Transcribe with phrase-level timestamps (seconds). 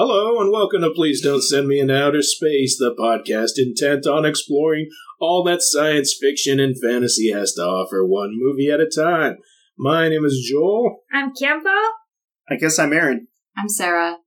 [0.00, 4.24] Hello and welcome to Please Don't Send Me into Outer Space, the podcast intent on
[4.24, 9.38] exploring all that science fiction and fantasy has to offer, one movie at a time.
[9.76, 11.00] My name is Joel.
[11.12, 11.76] I'm Kiampo.
[12.48, 13.26] I guess I'm Aaron.
[13.56, 14.18] I'm Sarah.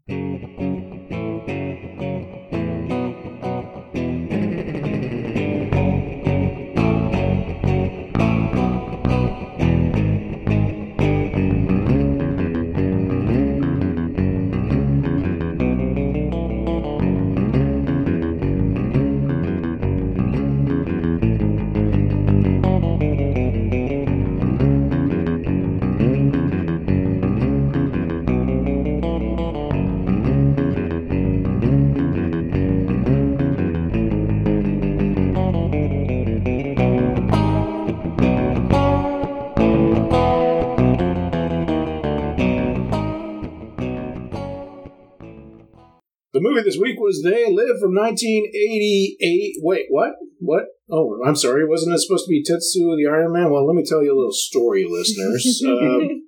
[46.52, 49.55] Movie this week was They Live from 1988.
[49.62, 50.16] Wait, what?
[50.39, 50.66] What?
[50.89, 51.66] Oh, I'm sorry.
[51.66, 53.52] Wasn't it supposed to be Tetsuo the Iron Man?
[53.52, 55.64] Well, let me tell you a little story, listeners.
[55.67, 56.23] um,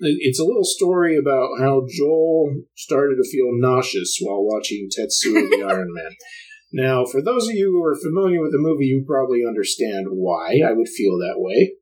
[0.00, 5.64] it's a little story about how Joel started to feel nauseous while watching Tetsuo the
[5.68, 6.12] Iron Man.
[6.72, 10.60] Now, for those of you who are familiar with the movie, you probably understand why
[10.66, 11.74] I would feel that way.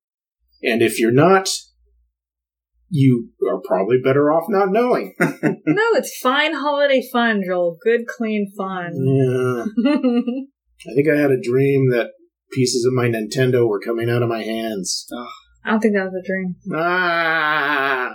[0.62, 1.48] And if you're not,
[2.88, 5.14] you are probably better off not knowing.
[5.20, 7.78] no, it's fine holiday fun, Joel.
[7.82, 8.92] Good, clean fun.
[9.04, 9.64] yeah.
[10.90, 12.10] I think I had a dream that
[12.52, 15.06] pieces of my Nintendo were coming out of my hands.
[15.64, 16.56] I don't think that was a dream.
[16.74, 18.14] Ah.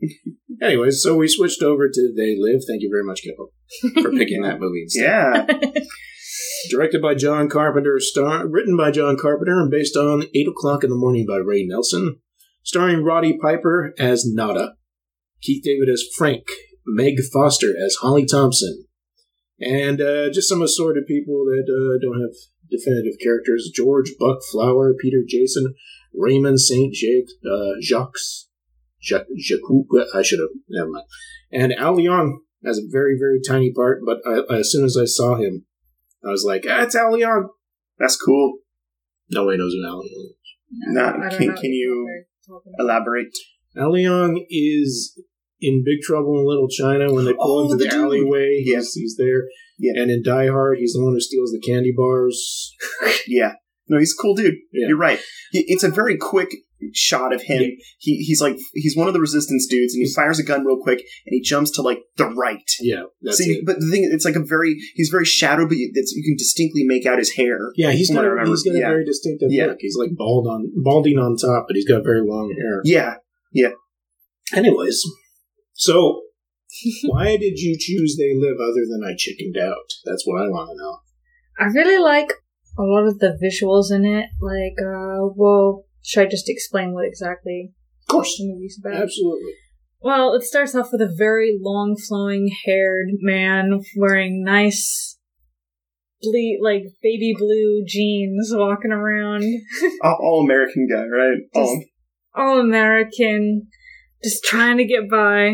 [0.62, 2.62] Anyways, so we switched over to They Live.
[2.66, 5.04] Thank you very much, Kippo, for picking that movie instead.
[5.04, 5.70] Yeah.
[6.70, 10.90] Directed by John Carpenter, star written by John Carpenter, and based on Eight O'clock in
[10.90, 12.20] the Morning by Ray Nelson.
[12.62, 14.74] Starring Roddy Piper as Nada,
[15.40, 16.44] Keith David as Frank,
[16.86, 18.86] Meg Foster as Holly Thompson,
[19.60, 22.34] and uh, just some assorted people that uh, don't have
[22.70, 25.74] definitive characters: George Buck Flower, Peter Jason,
[26.14, 28.12] Raymond Saint Jacques, uh, Jacques,
[29.00, 31.06] Jacques, Jacques, I should have never mind,
[31.52, 35.06] and Al Leong has a very very tiny part, but I, as soon as I
[35.06, 35.64] saw him,
[36.24, 37.48] I was like, ah, it's Al Leong.
[37.98, 38.58] That's cool.
[39.30, 40.36] No Nobody knows who Al Leong is.
[40.72, 42.84] Not, don't can, can you what you're talking about.
[42.84, 43.32] elaborate?
[43.76, 45.18] Al Leong is
[45.60, 48.62] in Big Trouble in Little China when they pull Oh, into the, the alleyway.
[48.64, 48.76] Yeah.
[48.78, 49.44] He's, he's there.
[49.78, 50.02] Yeah.
[50.02, 52.74] And in Die Hard, he's the one who steals the candy bars.
[53.26, 53.52] Yeah.
[53.88, 54.54] No, he's a cool dude.
[54.72, 54.88] Yeah.
[54.88, 55.20] You're right.
[55.52, 56.48] It's a very quick
[56.92, 57.62] shot of him.
[57.62, 57.68] Yeah.
[57.98, 60.80] He he's like he's one of the resistance dudes, and he fires a gun real
[60.82, 62.70] quick, and he jumps to like the right.
[62.80, 63.66] Yeah, that's See, it.
[63.66, 66.36] but the thing, it's like a very he's very shadowed, but you, it's, you can
[66.36, 67.58] distinctly make out his hair.
[67.76, 69.66] Yeah, he's From got, what I a, remember, he's got a very distinctive Yeah.
[69.66, 69.76] look.
[69.80, 72.80] He's like bald on balding on top, but he's got very long hair.
[72.84, 73.14] Yeah,
[73.52, 73.70] yeah,
[74.54, 75.02] Anyways,
[75.74, 76.22] so
[77.06, 79.86] why did you choose They Live other than I chickened out?
[80.04, 80.98] That's what I want to know.
[81.58, 82.32] I really like
[82.78, 84.26] a lot of the visuals in it.
[84.40, 87.72] Like, uh, well, should I just explain what exactly
[88.08, 89.02] Of course, the movie's about?
[89.02, 89.52] absolutely.
[90.02, 95.18] Well, it starts off with a very long flowing haired man wearing nice,
[96.22, 99.44] ble- like baby blue jeans walking around.
[100.02, 101.38] all, all American guy, right?
[102.34, 103.66] All American,
[104.24, 105.48] just trying to get by.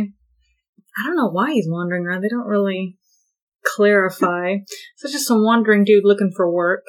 [0.99, 2.23] I don't know why he's wandering around.
[2.23, 2.97] They don't really
[3.65, 4.59] clarify.
[4.97, 6.85] So just some wandering dude looking for work.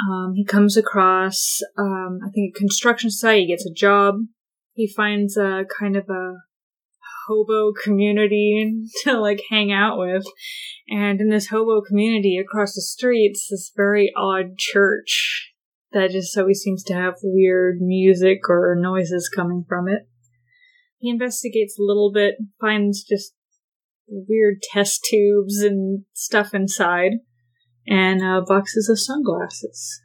[0.00, 3.40] Um, he comes across, um, I think a construction site.
[3.40, 4.16] He gets a job.
[4.72, 6.34] He finds a kind of a
[7.28, 10.24] hobo community to like hang out with.
[10.88, 15.52] And in this hobo community across the streets, this very odd church
[15.92, 20.08] that just always seems to have weird music or noises coming from it.
[20.98, 23.34] He investigates a little bit, finds just
[24.08, 27.12] weird test tubes and stuff inside,
[27.86, 30.00] and uh, boxes of sunglasses.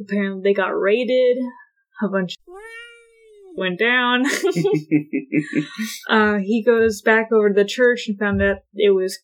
[0.00, 1.38] Apparently, they got raided.
[2.02, 2.34] A bunch
[3.56, 4.24] went down.
[6.08, 9.18] uh, he goes back over to the church and found that it was,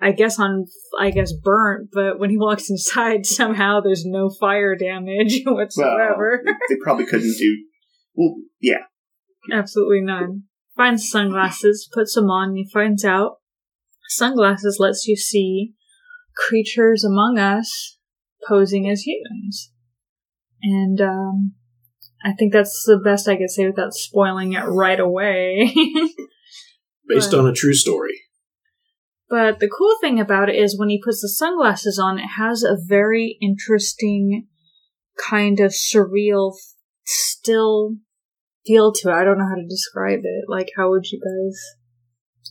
[0.00, 0.66] I guess, on,
[0.98, 1.90] I guess, burnt.
[1.92, 6.42] But when he walks inside, somehow there's no fire damage whatsoever.
[6.44, 7.64] well, they probably couldn't do.
[8.14, 8.84] Well, yeah,
[9.52, 10.44] Absolutely none.
[10.76, 13.36] Finds sunglasses, puts them on, and he finds out
[14.08, 15.74] sunglasses lets you see
[16.36, 17.98] creatures among us
[18.48, 19.72] posing as humans.
[20.62, 21.54] And um,
[22.24, 25.72] I think that's the best I could say without spoiling it right away.
[27.08, 27.38] Based Right.
[27.38, 28.20] on a true story.
[29.28, 32.62] But the cool thing about it is when he puts the sunglasses on, it has
[32.62, 34.46] a very interesting
[35.28, 36.54] kind of surreal,
[37.04, 37.96] still
[38.66, 39.12] feel to it.
[39.12, 40.44] I don't know how to describe it.
[40.48, 41.58] Like, how would you guys?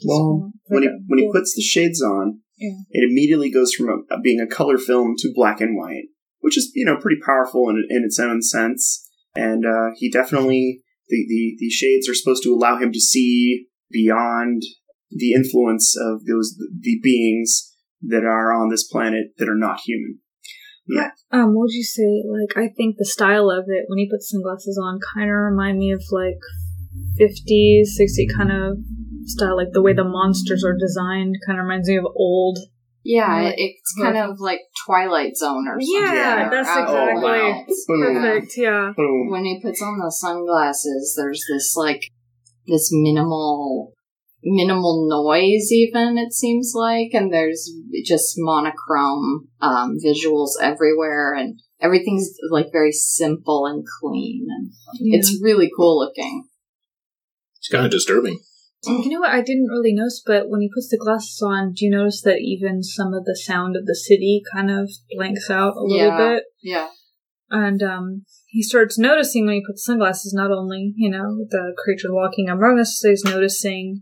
[0.05, 2.77] Well, when he when he puts the shades on, Yeah.
[2.89, 6.07] it immediately goes from a, being a color film to black and white,
[6.39, 9.01] which is you know pretty powerful in in its own sense.
[9.35, 13.67] And uh, he definitely the, the the shades are supposed to allow him to see
[13.91, 14.63] beyond
[15.11, 20.19] the influence of those the beings that are on this planet that are not human.
[20.87, 21.09] Yeah.
[21.31, 22.23] Um, what would you say?
[22.29, 25.79] Like, I think the style of it when he puts sunglasses on kind of remind
[25.79, 26.37] me of like
[27.19, 28.77] 50s, 60 kind of
[29.25, 31.35] style, like the way the monsters are designed.
[31.45, 32.59] Kind of reminds me of old.
[33.07, 35.87] Yeah, Like, it's kind of like Twilight Zone or something.
[35.93, 36.49] Yeah, Yeah.
[36.49, 37.85] that's or Outer exactly Wilds.
[37.87, 38.01] Boom.
[38.01, 38.53] perfect.
[38.57, 38.93] Yeah.
[38.97, 39.29] Boom.
[39.29, 42.01] When he puts on the sunglasses, there's this like
[42.65, 43.93] this minimal
[44.47, 47.71] minimal noise even it seems like and there's
[48.05, 55.17] just monochrome um, visuals everywhere and everything's like very simple and clean and yeah.
[55.17, 56.47] it's really cool looking
[57.57, 58.39] It's kind of disturbing.
[58.87, 59.31] You know what?
[59.31, 62.39] I didn't really notice, but when he puts the glasses on, do you notice that
[62.39, 66.17] even some of the sound of the city kind of blanks out a little Yeah.
[66.17, 66.43] bit?
[66.61, 66.89] yeah
[67.49, 72.13] And um, he starts noticing when he puts sunglasses, not only, you know, the creature
[72.13, 74.01] walking among us, he's noticing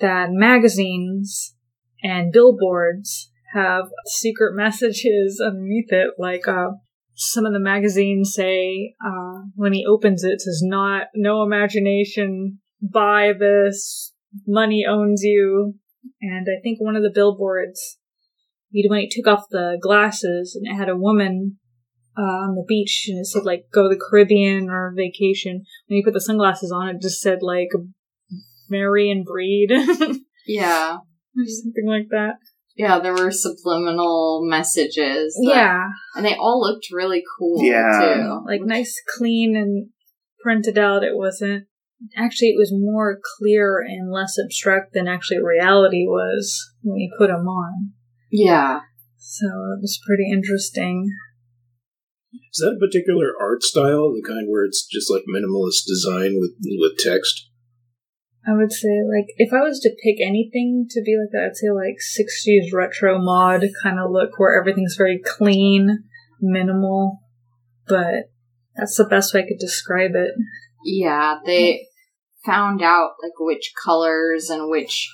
[0.00, 1.54] that magazines
[2.02, 6.14] and billboards have secret messages underneath it.
[6.18, 6.70] Like, uh,
[7.14, 12.58] some of the magazines say, uh, when he opens it, it says, not, no imagination,
[12.80, 14.11] buy this,
[14.46, 15.74] money owns you.
[16.20, 17.98] And I think one of the billboards,
[18.70, 21.58] he, when he took off the glasses and it had a woman
[22.18, 25.62] uh, on the beach and it said like go to the Caribbean or vacation.
[25.86, 27.68] When you put the sunglasses on, it just said like
[28.68, 29.68] marry and breed
[30.46, 30.96] yeah.
[30.96, 32.34] or something like that.
[32.76, 35.84] yeah there were subliminal messages that- Yeah,
[36.16, 38.14] and they all looked really cool Yeah.
[38.16, 39.88] too like nice, clean, and
[40.42, 41.04] printed out.
[41.04, 41.66] It wasn't.
[42.16, 47.28] Actually, it was more clear and less abstract than actually reality was when you put
[47.28, 47.92] them on.
[48.30, 48.80] yeah
[49.18, 51.08] So it was pretty interesting.
[52.52, 56.52] Is that a particular art style, the kind where it's just like minimalist design with
[56.80, 57.48] with text?
[58.46, 61.56] I would say, like, if I was to pick anything to be like that, I'd
[61.56, 66.04] say like 60s retro mod kind of look where everything's very clean,
[66.40, 67.20] minimal,
[67.86, 68.30] but
[68.74, 70.32] that's the best way I could describe it.
[70.84, 71.86] Yeah, they
[72.44, 75.10] found out like which colors and which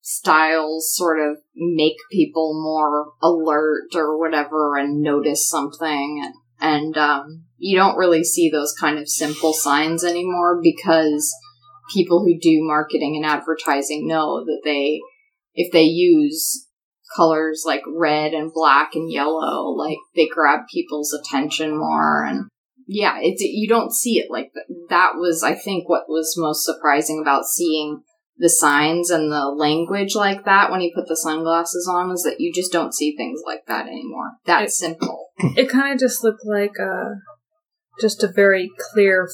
[0.00, 6.32] styles sort of make people more alert or whatever and notice something.
[6.60, 11.34] And, um, you don't really see those kind of simple signs anymore because
[11.92, 15.00] people who do marketing and advertising know that they
[15.54, 16.66] if they use
[17.16, 22.48] colors like red and black and yellow like they grab people's attention more and
[22.90, 24.64] yeah, it's you don't see it like that.
[24.88, 28.02] That was, I think, what was most surprising about seeing
[28.38, 32.36] the signs and the language like that when you put the sunglasses on is that
[32.40, 34.32] you just don't see things like that anymore.
[34.46, 35.26] That It- simple.
[35.56, 37.10] It kind of just looked like uh
[38.00, 39.28] just a very clear,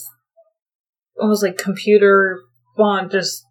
[1.20, 2.40] almost like computer
[2.76, 3.44] font, just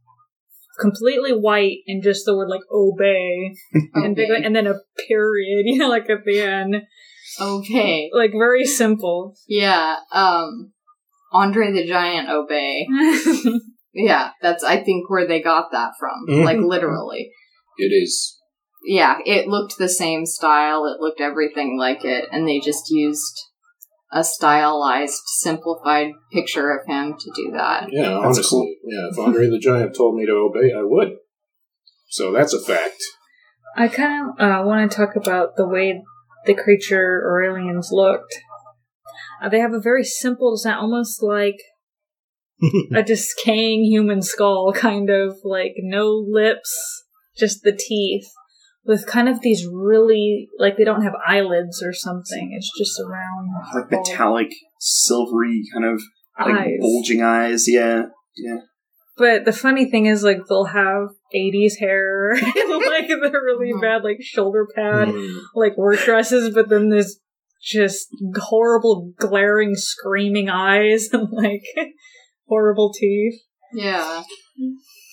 [0.79, 3.53] completely white and just the word like obey
[3.93, 6.75] and big, and then a period, you know, like at the end,
[7.39, 8.09] okay.
[8.13, 9.35] like very simple.
[9.47, 9.95] Yeah.
[10.11, 10.73] Um,
[11.31, 12.87] Andre the Giant obey.
[13.93, 16.25] Yeah, that's I think where they got that from.
[16.27, 16.43] Mhm.
[16.43, 17.29] Like literally.
[17.77, 18.39] It is.
[18.85, 20.85] Yeah, it looked the same style.
[20.85, 23.39] It looked everything like it, and they just used
[24.11, 27.87] a stylized, simplified picture of him to do that.
[27.91, 28.49] Yeah, That's honestly.
[28.49, 28.75] cool.
[28.83, 31.17] Yeah, if Andre the Giant told me to obey, I would.
[32.09, 33.01] So that's a fact.
[33.77, 36.03] I kind of uh, want to talk about the way
[36.45, 38.33] the creature or aliens looked.
[39.41, 41.57] Uh, they have a very simple design, almost like
[42.95, 47.03] a decaying human skull, kind of like no lips,
[47.37, 48.25] just the teeth,
[48.85, 52.53] with kind of these really like they don't have eyelids or something.
[52.55, 54.03] It's just a round Like ball.
[54.07, 56.01] metallic, silvery, kind of
[56.39, 56.77] like eyes.
[56.79, 57.65] bulging eyes.
[57.67, 58.03] Yeah,
[58.37, 58.57] yeah.
[59.15, 62.41] But the funny thing is, like they'll have '80s hair, and,
[62.85, 63.81] like they're really Mhm.
[63.81, 65.09] bad, like shoulder pad.
[65.09, 65.37] Mm.
[65.55, 67.19] like work dresses, but then there's
[67.61, 71.63] just horrible, glaring, screaming eyes and like
[72.47, 73.39] horrible teeth.
[73.73, 74.23] Yeah.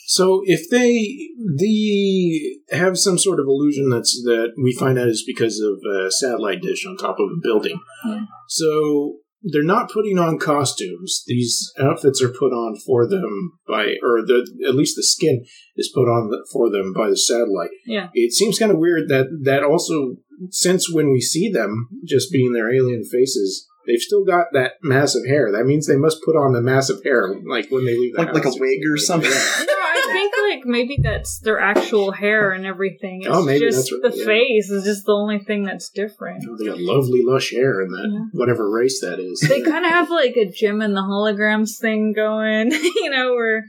[0.06, 1.16] So if they
[1.56, 6.10] the have some sort of illusion that's that we find out is because of a
[6.10, 7.78] satellite dish on top of a building.
[8.06, 8.22] Yeah.
[8.48, 11.24] So they're not putting on costumes.
[11.26, 15.44] These outfits are put on for them by, or the at least the skin
[15.76, 17.70] is put on for them by the satellite.
[17.86, 18.08] Yeah.
[18.12, 20.16] It seems kind of weird that that also,
[20.50, 25.26] since when we see them just being their alien faces, they've still got that massive
[25.26, 25.50] hair.
[25.50, 28.34] That means they must put on the massive hair like when they leave the Like
[28.34, 29.30] like a house wig or something something.
[29.58, 33.22] like No, I think like maybe that's their actual hair and everything.
[33.22, 34.24] It's Oh, maybe just that's what- the yeah.
[34.24, 36.42] face is just the only thing that's different.
[36.42, 36.56] that.
[36.58, 38.24] They got lovely lush hair in that Yeah.
[38.32, 39.40] whatever race that is.
[39.40, 42.70] They kind of have like a Jem and the holograms thing going,
[43.02, 43.64] you know, where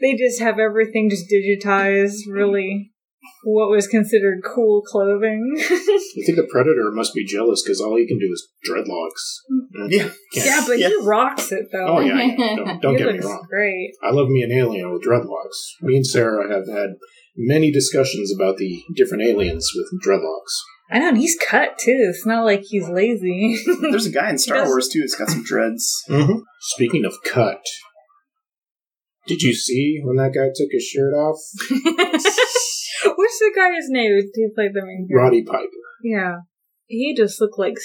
[0.00, 2.92] they just have everything just digitized, really
[3.44, 5.54] what was considered cool clothing.
[5.58, 5.68] I
[6.26, 9.90] think the predator must be jealous because all he can do is dreadlocks.
[9.90, 10.08] Yeah.
[10.32, 10.88] Can't- yeah, but Yeah.
[10.88, 11.86] he rocks it though.
[11.98, 12.56] Oh yeah, yeah.
[12.56, 13.46] Don't, don't he get me wrong.
[13.48, 13.90] great.
[14.02, 15.72] I love me an alien with dreadlocks.
[15.82, 16.90] Me and Sarah have had
[17.36, 20.54] many discussions about the different aliens with dreadlocks.
[20.90, 22.06] I know, and he's cut too.
[22.10, 23.58] It's not like he's lazy.
[23.80, 25.90] There's a guy in Star Wars too that's got some dreads.
[26.08, 26.40] Mm-hmm.
[26.60, 27.62] Speaking of cut,
[29.26, 31.38] did you see when that guy took his shirt off?
[33.16, 35.16] What's the guy's name who played the main character?
[35.24, 35.68] Roddy Piper.
[36.02, 36.36] Yeah,
[36.86, 37.76] he just looked like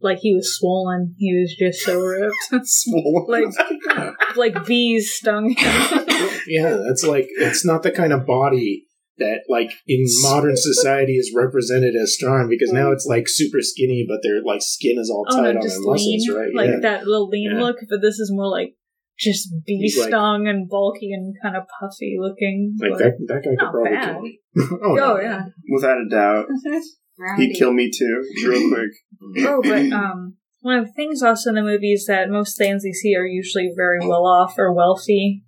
[0.00, 1.14] like he was swollen.
[1.18, 2.34] He was just so ripped,
[2.66, 3.26] Swollen.
[3.28, 6.30] like like bees stung him.
[6.46, 8.86] Yeah, that's like it's not the kind of body
[9.18, 14.04] that like in modern society is represented as strong because now it's like super skinny,
[14.08, 16.54] but their like skin is all oh tight no, on their muscles, lean, right?
[16.54, 16.80] like yeah.
[16.80, 17.62] that little lean Yeah.
[17.62, 17.76] look.
[17.88, 18.74] But this is more like
[19.18, 22.76] just bee He's like- stung and bulky and kind of puffy looking.
[22.80, 24.12] Like but- that, that guy could Not probably bad.
[24.12, 24.40] kill me.
[24.58, 25.20] oh, Oh no.
[25.20, 25.44] yeah.
[25.72, 26.46] Without a doubt.
[27.36, 29.46] He'd kill me too, real quick.
[29.46, 32.82] Oh, but um, one of the things also in the movie is that most things
[32.84, 35.44] you see are usually very well off or wealthy,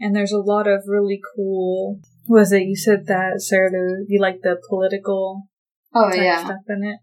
[0.00, 2.00] and there's a lot of really cool.
[2.24, 3.70] what Was it you said that Sarah?
[3.70, 5.42] There, you like the political
[5.94, 6.98] Oh type yeah, stuff in it.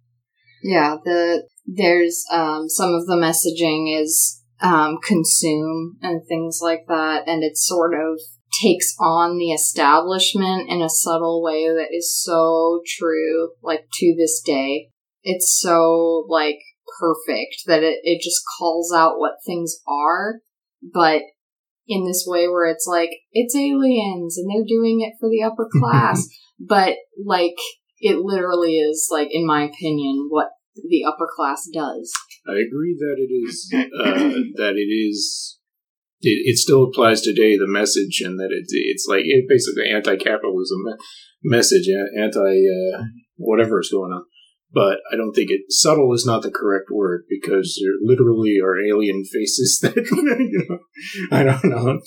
[0.63, 0.95] yeah.
[1.05, 7.43] The there's um some of the messaging is um consume and things like that, and
[7.43, 8.19] it sort of
[8.61, 14.41] takes on the establishment in a subtle way that is so true, like to this
[14.45, 14.89] day.
[15.23, 16.59] It's so like
[16.99, 20.41] perfect that it, it just calls out what things are,
[20.81, 21.21] but
[21.87, 25.67] in this way where it's like, it's aliens and they're doing it for the upper
[25.79, 26.27] class.
[26.59, 27.55] but like,
[27.99, 32.11] it literally is like, in my opinion, what the upper class does.
[32.47, 34.29] I agree that it is uh,
[34.61, 35.59] that it is.
[36.21, 37.57] It, it still applies today.
[37.57, 40.79] The message and that it, it's like it basically anti-capitalism
[41.43, 41.87] message,
[42.19, 43.01] anti uh,
[43.37, 44.23] whatever is going on.
[44.73, 48.75] But I don't think it subtle is not the correct word because there literally are
[48.85, 50.79] alien faces that you know,
[51.31, 51.99] I don't know.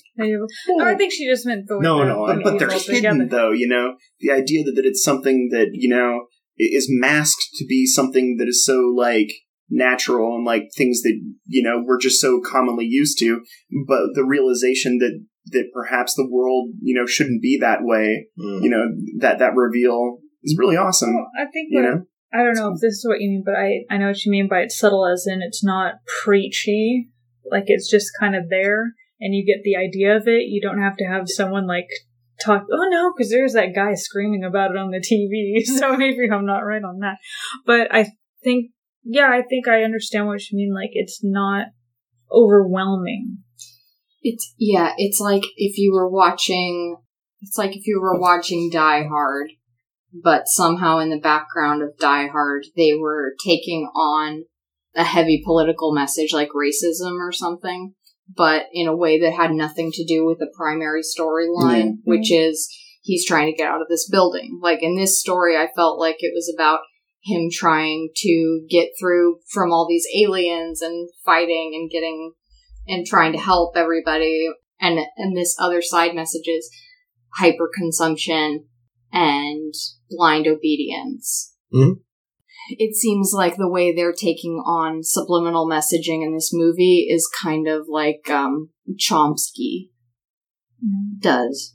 [0.69, 3.07] Oh, I think she just meant the No, the- no, But, but they're names hidden,
[3.23, 3.31] altogether.
[3.31, 3.95] though, you know?
[4.21, 6.27] The idea that, that it's something that, you know,
[6.59, 9.31] is masked to be something that is so, like,
[9.71, 13.41] natural and, like, things that, you know, we're just so commonly used to.
[13.87, 18.63] But the realization that, that perhaps the world, you know, shouldn't be that way, Mm.
[18.63, 18.85] you know,
[19.19, 22.05] that, that reveal is really awesome, Well, I think you know?
[22.33, 24.31] I don't know if this is what you mean, but I I know what you
[24.31, 27.09] mean by it's subtle, as in it's not preachy.
[27.51, 30.43] Like it's just kind of there, and you get the idea of it.
[30.49, 31.89] You don't have to have someone like
[32.45, 32.67] talk.
[32.71, 35.63] Oh no, because there's that guy screaming about it on the TV.
[35.79, 37.17] So maybe I'm not right on that.
[37.65, 38.07] But I
[38.45, 38.73] think,
[39.11, 40.75] yeah, I think I understand what you mean.
[40.75, 41.69] Like it's not
[42.31, 43.39] overwhelming.
[44.21, 46.97] It's, yeah, it's like if you were watching,
[47.41, 49.49] it's like if you were watching Die Hard,
[50.13, 54.45] but somehow in the background of Die Hard, they were taking on
[54.95, 57.95] a heavy political message like racism or something,
[58.37, 61.93] but in a way that had nothing to do with the primary storyline, Yeah.
[62.05, 62.69] which is
[63.01, 64.59] he's trying to get out of this building.
[64.63, 66.81] Like in this story, I felt like it was about
[67.29, 72.33] him trying to get through from all these aliens and fighting and getting
[72.87, 74.49] and trying to help everybody.
[74.81, 76.69] And and this other side messages
[77.35, 78.65] hyper consumption
[79.13, 79.75] and
[80.11, 81.55] blind obedience.
[81.73, 82.01] Mhm.
[82.71, 87.67] It seems like the way they're taking on subliminal messaging in this movie is kind
[87.67, 89.91] of like um, Chomsky
[91.19, 91.73] does.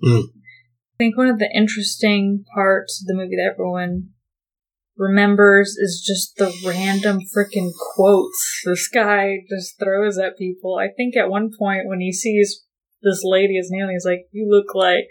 [0.95, 4.09] I think one of the interesting parts of the movie that everyone
[4.97, 10.77] remembers is just the random freaking quotes this guy just throws at people.
[10.77, 12.63] I think at one point when he sees
[13.01, 15.07] this lady as an alien, he's like, "You look like."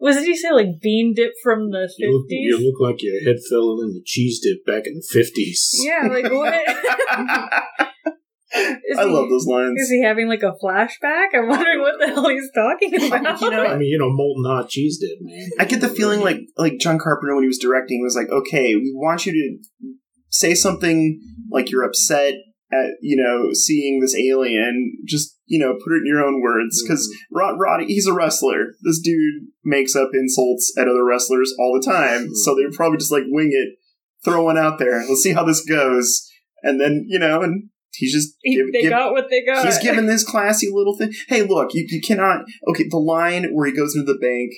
[0.00, 0.52] Was did he say?
[0.52, 4.02] Like bean dip from the You look, you look like your head fell in the
[4.04, 5.74] cheese dip back in the fifties.
[5.84, 6.54] Yeah, like what?
[8.54, 9.78] Is I he- love those lines.
[9.78, 11.34] Is he having like a flashback?
[11.34, 13.40] I'm wondering what the hell he's talking about.
[13.40, 15.50] You know, I mean, you know, molten hot cheese dip, man.
[15.58, 18.74] I get the feeling like like John Carpenter when he was directing was like, okay,
[18.74, 19.92] we want you to
[20.30, 22.34] say something like you're upset
[22.72, 24.96] at you know seeing this alien.
[25.06, 26.88] Just you know put it in your own words mm-hmm.
[26.88, 28.76] because Rod Roddy he's a wrestler.
[28.82, 32.34] This dude makes up insults at other wrestlers all the time, mm-hmm.
[32.34, 33.78] so they would probably just like wing it,
[34.24, 35.00] throw one out there.
[35.06, 36.26] Let's see how this goes,
[36.62, 37.68] and then you know and.
[37.94, 39.64] He's just He- give, they give- got what they got.
[39.64, 41.12] he's giving this classy little thing.
[41.28, 42.44] Hey, look, you, you cannot.
[42.68, 44.52] Okay, the line where he goes into the bank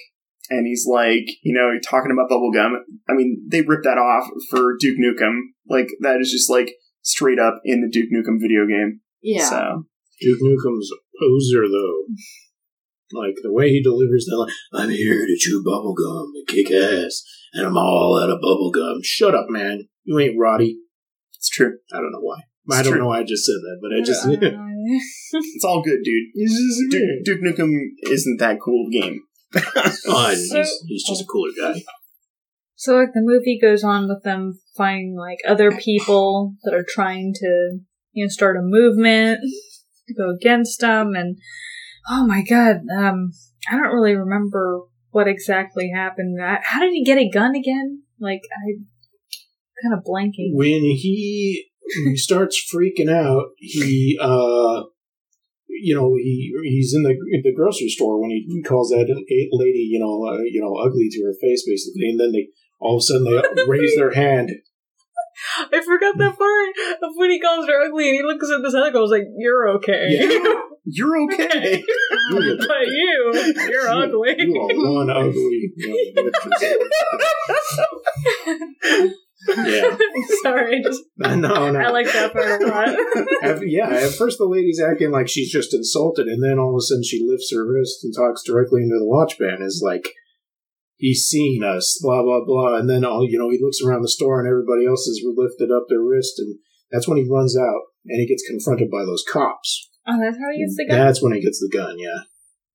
[0.50, 2.74] and he's like, you know, talking about bubblegum.
[3.08, 5.38] I mean, they ripped that off for Duke Nukem.
[5.68, 6.72] Like that is just like
[7.02, 9.00] straight up in the Duke Nukem video game.
[9.22, 9.48] Yeah.
[9.48, 9.84] So
[10.20, 12.04] Duke Nukem's poser, though.
[13.12, 17.22] Like the way he delivers that line, I'm here to chew bubblegum and kick ass,
[17.54, 18.98] and I'm all out of bubblegum.
[19.02, 19.88] Shut up, man.
[20.04, 20.78] You ain't Roddy.
[21.34, 21.78] it's true.
[21.92, 22.40] I don't know why.
[22.66, 23.02] It's I don't true.
[23.02, 24.26] know why I just said that, but I just.
[24.82, 24.98] Yeah.
[25.32, 26.28] it's all good, dude.
[26.34, 27.70] He's just Duke, Duke Nukem
[28.10, 29.20] isn't that cool of a game.
[29.52, 30.36] fine.
[30.36, 31.82] So- He's, he's just a cooler guy.
[32.76, 37.34] So like the movie goes on with them finding like other people that are trying
[37.34, 37.80] to
[38.12, 39.40] you know start a movement
[40.08, 41.36] to go against them and
[42.08, 43.32] oh my god um
[43.70, 46.42] I don't really remember what exactly happened.
[46.42, 48.02] I, how did he get a gun again?
[48.18, 48.80] Like I
[49.82, 50.54] kind of blanking.
[50.54, 51.69] When he when
[52.04, 54.84] he starts freaking out, he uh,
[55.68, 59.06] you know, he he's in the in the grocery store when he calls that
[59.52, 62.48] lady, you know, uh, you know, ugly to her face, basically, and then they
[62.80, 64.50] all of a sudden they raise their hand.
[65.58, 66.68] I forgot that part
[67.02, 69.68] of when he calls her ugly and he looks at this other girl like, "You're
[69.76, 70.54] okay." Yeah.
[70.92, 71.84] You're okay.
[72.30, 74.34] but you, you're ugly.
[74.38, 75.72] You are one ugly.
[75.76, 76.30] you
[78.46, 79.10] know.
[79.48, 79.96] Yeah,
[80.42, 81.78] Sorry, I just no, no.
[81.80, 82.88] I like that part a lot.
[83.42, 86.78] At, yeah, at first the lady's acting like she's just insulted, and then all of
[86.78, 89.62] a sudden she lifts her wrist and talks directly into the watch band.
[89.62, 90.08] Is like,
[90.96, 94.08] he's seen us, blah blah blah, and then all you know, he looks around the
[94.08, 96.56] store and everybody else has lifted up their wrist, and
[96.90, 99.88] that's when he runs out and he gets confronted by those cops.
[100.06, 100.98] Oh, that's how he gets the gun.
[100.98, 101.98] That's when he gets the gun.
[101.98, 102.24] Yeah,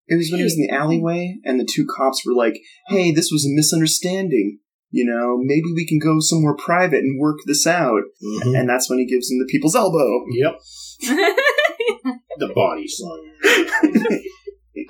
[0.07, 3.11] It was when he was in the alleyway, and the two cops were like, "Hey,
[3.11, 4.59] this was a misunderstanding.
[4.97, 8.59] You know, maybe we can go somewhere private and work this out." Mhm.
[8.59, 10.23] And that's when he gives him the people's elbow.
[10.31, 10.55] yep,
[12.37, 14.19] the body slam.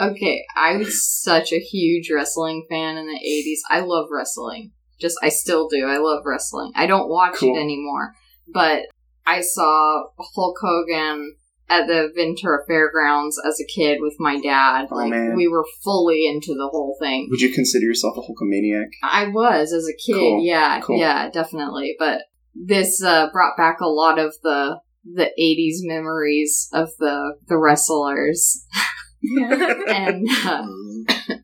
[0.01, 3.59] Okay, I was such a huge wrestling fan in the 80s.
[3.69, 4.71] I love wrestling.
[4.99, 5.85] Just, I still do.
[5.85, 6.71] I love wrestling.
[6.75, 7.55] I don't watch Cool.
[7.55, 8.11] it anymore.
[8.51, 8.81] But
[9.25, 11.35] I saw Hulk Hogan
[11.69, 14.87] at the Ventura Fairgrounds as a kid with my dad.
[14.91, 15.35] Oh, like, man.
[15.35, 17.27] we were fully into the whole thing.
[17.31, 18.87] Would you consider yourself a Hulkamaniac?
[19.03, 20.99] I was as a kid, Cool, yeah, cool.
[20.99, 21.95] yeah, definitely.
[21.97, 22.21] But
[22.53, 28.65] this uh, brought back a lot of the the '80s memories of the the wrestlers,
[29.23, 31.39] and uh, Mhm.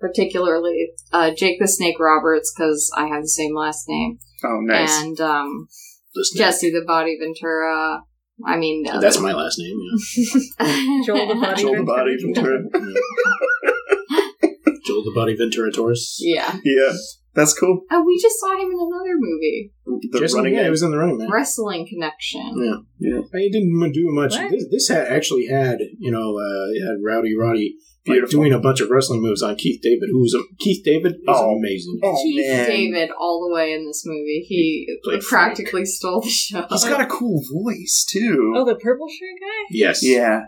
[0.00, 5.00] particularly uh, Jake the Snake Roberts because I have the same last name, Oh, nice.
[5.02, 5.68] and um,
[6.14, 6.34] The.
[6.36, 8.02] Jesse the Body Ventura.
[8.46, 9.78] I mean, uh, That's my last name.
[9.80, 11.02] Yeah.
[11.06, 12.58] Joel the Body Joel the Body Ventura.
[12.62, 12.94] Ventura.
[14.86, 16.18] Joel the Body Ventura Taurus.
[16.20, 16.56] yeah.
[16.64, 16.92] yeah,
[17.38, 17.82] that's cool.
[17.90, 19.72] Oh, we just saw him in another movie,
[20.12, 20.70] The Jesse, running yeah, he man.
[20.72, 21.30] was in the running man.
[21.30, 22.52] Wrestling Connection.
[22.56, 23.10] Yeah.
[23.12, 23.20] yeah.
[23.40, 24.34] He didn't do much.
[24.34, 24.50] What?
[24.50, 27.74] This, this had actually had, you know, uh, it had Rowdy Roddy
[28.06, 28.40] like, Beautiful.
[28.40, 31.56] doing a bunch of wrestling moves on Keith David, who's a, Keith David is Oh.
[31.58, 32.00] amazing.
[32.02, 32.66] Oh, Keith man.
[32.66, 34.44] David all the way in this movie.
[34.48, 36.64] He played practically stole the show.
[36.70, 38.54] He's got a cool voice too.
[38.56, 39.66] Oh, the purple shirt guy.
[39.70, 40.00] Yes.
[40.02, 40.40] yeah,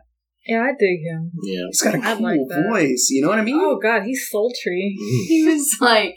[0.47, 1.33] Yeah, I dig him.
[1.43, 1.65] Yeah.
[1.71, 2.67] he's got a I'd cool like that.
[2.71, 3.09] voice.
[3.11, 3.61] You know what I mean?
[3.61, 4.97] Oh God, he's sultry.
[4.99, 5.27] Mm.
[5.27, 6.15] he was like,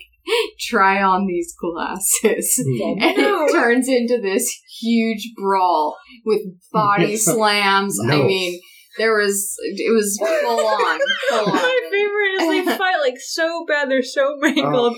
[0.59, 2.59] try on these glasses.
[2.83, 3.01] Mm.
[3.03, 3.45] And No.
[3.45, 4.49] it turns into this
[4.81, 7.99] huge brawl with body slams.
[7.99, 8.59] I mean,
[8.97, 10.99] there was, it was full on.
[11.29, 11.55] Full on.
[11.55, 13.89] My favorite is they fight like so bad.
[13.89, 14.97] They're so mangled.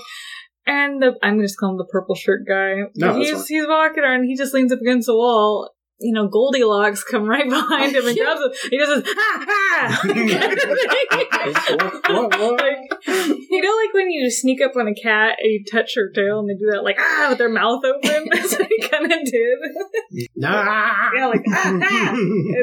[0.68, 2.78] And the I'm gonna just calling him the purple shirt guy.
[2.96, 4.24] No, he's he's walking around.
[4.24, 5.70] He just leans up against the wall.
[5.98, 8.52] You know, Goldilocks come right behind him and grabs him.
[8.70, 10.02] He just says, "Ha ha!"
[12.08, 12.60] What, what?
[12.62, 12.78] like,
[13.08, 16.40] you know, like when you sneak up on a cat and you touch her tail
[16.40, 18.28] and they do that, like ah, with their mouth open.
[18.32, 20.28] That's what he kind of did.
[20.36, 21.12] Nah.
[21.16, 22.16] yeah, like ah, ah.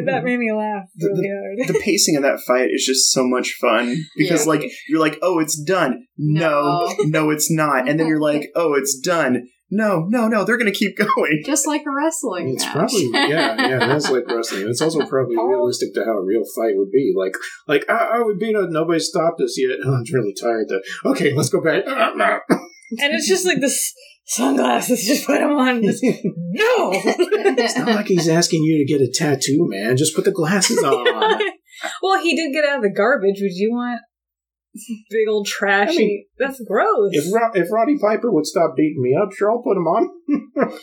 [0.06, 1.68] That made me laugh The- really hard.
[1.74, 4.50] the pacing of that fight is just so much fun because Yeah.
[4.52, 7.04] like you're like oh it's done no No.
[7.04, 10.70] no it's not and then you're like oh it's done no no no they're gonna
[10.70, 12.74] keep going Just like a wrestling It's match.
[12.74, 13.78] probably yeah, yeah.
[13.88, 14.68] That's like wrestling.
[14.68, 15.46] It's also probably oh.
[15.46, 17.12] realistic to how a real fight would be.
[17.16, 17.32] Like,
[17.66, 18.70] like oh, oh we beat it.
[18.70, 19.78] Nobody stopped us yet.
[19.84, 20.66] Oh, I'm really tired.
[20.68, 21.10] Though.
[21.12, 21.84] Okay, let's go back.
[21.86, 23.94] And it's just like this
[24.26, 25.06] sunglasses.
[25.06, 25.82] Just put them on.
[25.82, 26.92] Just, no.
[26.92, 29.96] It's not like he's asking you to get a tattoo, man.
[29.96, 31.40] Just put the glasses on.
[32.02, 33.40] well, he did get out of the garbage.
[33.40, 34.02] Would you want
[35.10, 35.94] big old trashy?
[35.94, 37.10] I mean, That's gross.
[37.12, 40.10] If Ro- if Roddy Piper would stop beating me up, sure, I'll put him on.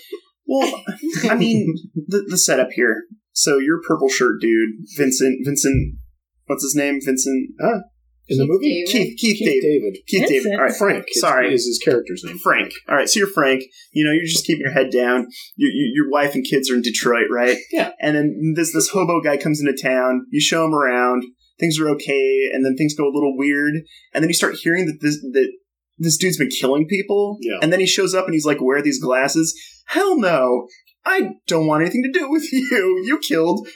[0.50, 0.84] well
[1.30, 1.76] i mean
[2.08, 5.96] the, the setup here so you're purple shirt dude vincent vincent
[6.48, 7.82] what's his name vincent Huh?
[8.32, 8.92] In the movie, David.
[8.92, 9.82] Keith, Keith, Keith David.
[9.82, 9.98] David.
[10.08, 10.52] Keith David.
[10.60, 11.06] All right, Frank.
[11.10, 11.52] is- Sorry.
[11.52, 12.38] is his character's name.
[12.38, 12.72] Frank.
[12.88, 13.64] All right, so you're Frank.
[13.92, 15.26] You know, you're just keeping your head down.
[15.56, 17.58] Your, your, your wife and kids are in Detroit, right?
[17.72, 17.90] Yeah.
[18.00, 20.28] And then this this hobo guy comes into town.
[20.30, 21.24] You show him around.
[21.60, 23.74] Things are okay, and then things go a little weird.
[24.14, 25.52] And then you start hearing that this that
[25.98, 27.38] this dude's been killing people.
[27.42, 27.60] Yeah.
[27.62, 29.54] And then he shows up and he's like, "Wear these glasses."
[29.88, 30.68] Hell no!
[31.06, 33.02] I don't want anything to do with you.
[33.06, 33.68] You killed.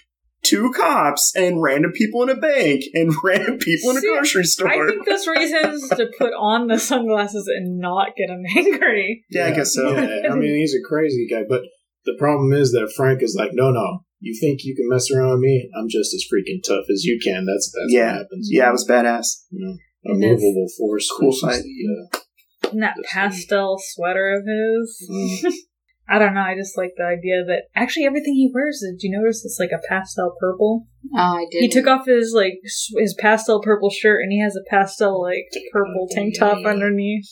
[0.45, 4.43] Two cops and random people in a bank and random people in a See, grocery
[4.43, 4.67] store.
[4.67, 9.23] I think that's reasons to put on the sunglasses and not get him angry.
[9.29, 9.89] yeah, I guess so.
[9.97, 11.61] Yeah, I mean, he's a crazy guy, but
[12.03, 13.99] the problem is that Frank is like, no, no.
[14.25, 15.69] You think you can mess around with me?
[15.77, 17.45] I'm just as freaking tough as you can.
[17.45, 18.11] That's that's Yeah.
[18.13, 18.47] what happens.
[18.49, 19.27] Yeah, it was badass.
[19.51, 21.09] You know, a And movable force.
[21.19, 21.63] Cool versus fight.
[21.63, 25.09] the, uh, And that That's pastel sweater of his.
[25.11, 25.53] mm.
[26.09, 26.41] I don't know.
[26.41, 28.81] I just like the idea that actually everything he wears.
[28.81, 30.87] Did you notice it's like a pastel purple?
[31.13, 31.61] Oh, I did.
[31.61, 35.45] He took off his like his pastel purple shirt and he has a pastel like
[35.71, 36.69] purple tank top Yeah.
[36.69, 37.27] underneath.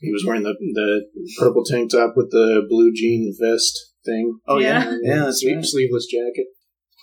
[0.00, 1.06] he was wearing the the
[1.38, 4.38] purple tank top with the blue jean vest thing.
[4.46, 4.96] Oh yeah, Yeah.
[5.02, 5.64] yeah, that's Sleeve- right.
[5.64, 6.46] sleeveless jacket.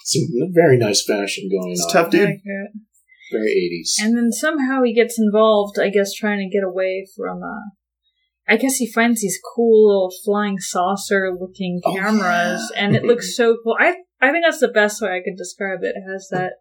[0.05, 1.91] Some very nice fashion going It's on.
[1.91, 2.29] tough, dude.
[2.29, 2.41] like.
[3.31, 3.97] Very eighties.
[4.01, 7.41] And then somehow he gets involved, I guess, trying to get away from.
[7.43, 7.71] uh
[8.47, 12.83] I guess he finds these cool little flying saucer looking Oh, cameras, yeah.
[12.85, 13.75] and it looks so cool.
[13.79, 15.95] I I think that's the best way I could describe it.
[15.95, 16.53] It has that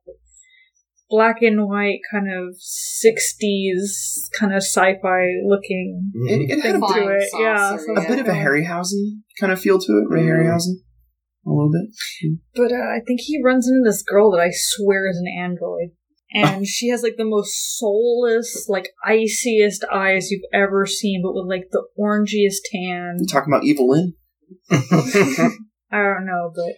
[1.11, 6.81] black and white kind of '60s kind of sci-fi looking It, it had a, thing
[6.81, 7.29] bit, to Flying it.
[7.39, 10.23] Yeah, saucer, so- a bit of a Harryhausen kind of feel to it, Ray.
[10.23, 10.77] Harryhausen,
[11.47, 12.39] a little bit.
[12.55, 15.91] But uh, I think he runs into this girl that I swear is an android.
[16.37, 21.47] And she has like the most soulless, like iciest eyes you've ever seen, but with
[21.49, 23.19] like the orangiest tan.
[23.21, 24.15] You talking about Evelyn?
[25.93, 26.75] I don't know, but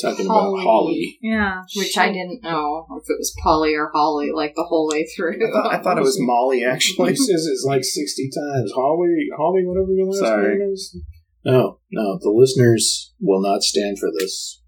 [0.00, 0.60] Talking Holly.
[0.60, 1.18] about Holly.
[1.22, 1.62] yeah.
[1.74, 5.36] Which I didn't know if it was Polly or Holly, like the whole way through.
[5.44, 7.10] I thought, I thought it was Molly, actually.
[7.10, 8.70] He says it's like sixty times.
[8.76, 10.58] Holly, Holly, whatever your last Sorry.
[10.58, 10.96] name is.
[11.44, 14.60] No, no, the listeners will not stand for this.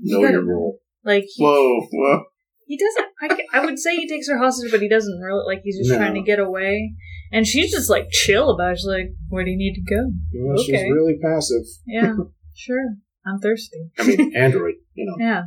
[0.00, 0.80] Know your role.
[1.04, 2.24] Like he, Whoa, whoa.
[2.66, 3.42] he doesn't.
[3.52, 5.44] I, I would say he takes her hostage, but he doesn't really.
[5.46, 5.96] Like he's just No.
[5.98, 6.92] trying to get away.
[7.32, 8.72] And she's just like chill about.
[8.72, 8.78] it.
[8.78, 11.62] She's like, "Where do you need to go?" You know, She's really passive.
[11.86, 12.14] Yeah,
[12.54, 12.96] sure.
[13.24, 13.90] I'm thirsty.
[13.98, 14.74] I mean, Android.
[14.94, 15.24] You know.
[15.24, 15.42] Yeah.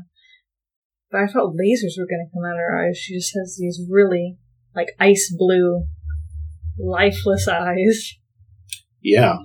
[1.12, 2.97] But I felt lasers were going to come out of her eyes.
[2.97, 4.38] She just has these really,
[4.75, 5.86] like, ice blue,
[6.78, 8.15] lifeless eyes.
[9.02, 9.38] Yeah.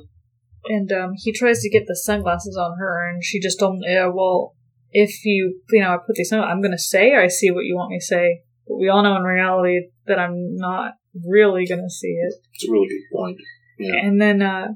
[0.67, 3.83] And um, he tries to get the sunglasses on her, and she just told him,
[3.87, 4.55] yeah, well,
[4.93, 7.65] if you, you know, I put these on, I'm going to say I see what
[7.65, 8.43] you want me to say.
[8.67, 10.93] But we all know in reality that I'm not
[11.27, 12.35] really going to see it.
[12.55, 13.39] It's a really good point.
[13.79, 13.97] Yeah.
[13.97, 14.69] And then, uh,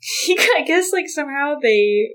[0.00, 2.14] he, I guess, like, somehow they,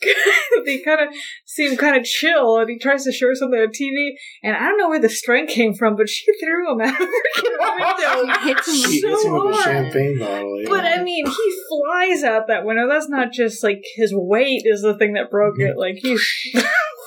[0.64, 3.68] they kind of seem kind of chill, and he tries to show her something on
[3.68, 4.10] TV,
[4.42, 6.98] and I don't know where the strength came from, but she threw him out of
[6.98, 7.06] the
[8.26, 8.38] window.
[8.44, 10.60] hits him She so hits him with a champagne bottle.
[10.62, 10.68] Yeah.
[10.68, 12.88] But I mean, he flies out that window.
[12.88, 15.76] That's not just like his weight is the thing that broke it.
[15.76, 16.16] Like he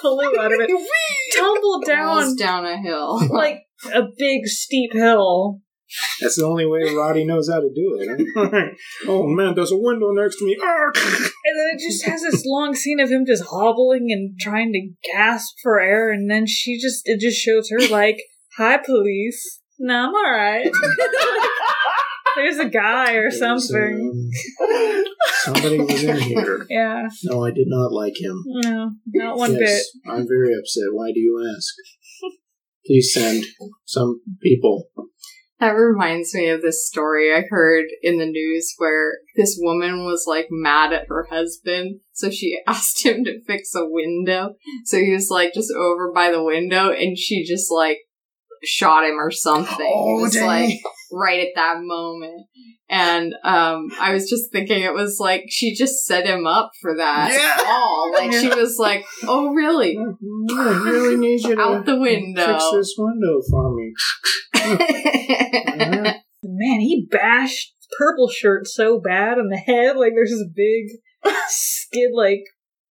[0.02, 0.70] flew out of it,
[1.38, 3.22] tumbled Falls down down a hill.
[3.30, 5.60] like a big steep hill.
[6.22, 8.28] That's the only way Roddy knows how to do it.
[8.36, 8.62] Huh?
[9.08, 10.58] oh man, there's a window next to me.
[10.64, 10.96] Ark!
[10.98, 14.90] And then it just has this long scene of him just hobbling and trying to
[15.14, 18.18] gasp for air, and then she just it just shows her like,
[18.58, 20.72] "Hi, police." No, I'm all right.
[22.36, 24.30] There's a guy or something.
[24.62, 25.04] Um,
[25.44, 26.66] somebody was in here.
[26.70, 28.42] Yeah, No, I did not like him.
[28.46, 30.94] no, not one yes, I'm very upset.
[30.94, 31.74] Why do you ask?
[32.86, 33.44] Please send
[33.86, 34.88] some people.
[35.62, 40.26] That reminds me of this story I heard in the news where this woman was
[40.28, 42.00] like mad at her husband.
[42.14, 44.56] So she asked him to fix a window.
[44.86, 48.00] So he was like just over by the window and she just like
[48.64, 49.94] shot him or something.
[49.96, 50.48] Oh, it was dang.
[50.48, 50.80] like
[51.14, 52.42] right at that moment.
[52.90, 56.96] And um I was just thinking it was like she just set him up for
[56.98, 57.58] that Yeah.
[57.64, 58.12] fall.
[58.14, 59.98] Like she was like, Oh really?
[59.98, 62.46] I really need you to Out the window.
[62.46, 63.94] fix this window for me.
[65.72, 69.96] Uh, Man, he bashed purple shirt so bad on the head.
[69.96, 72.42] Like there's this big skid, like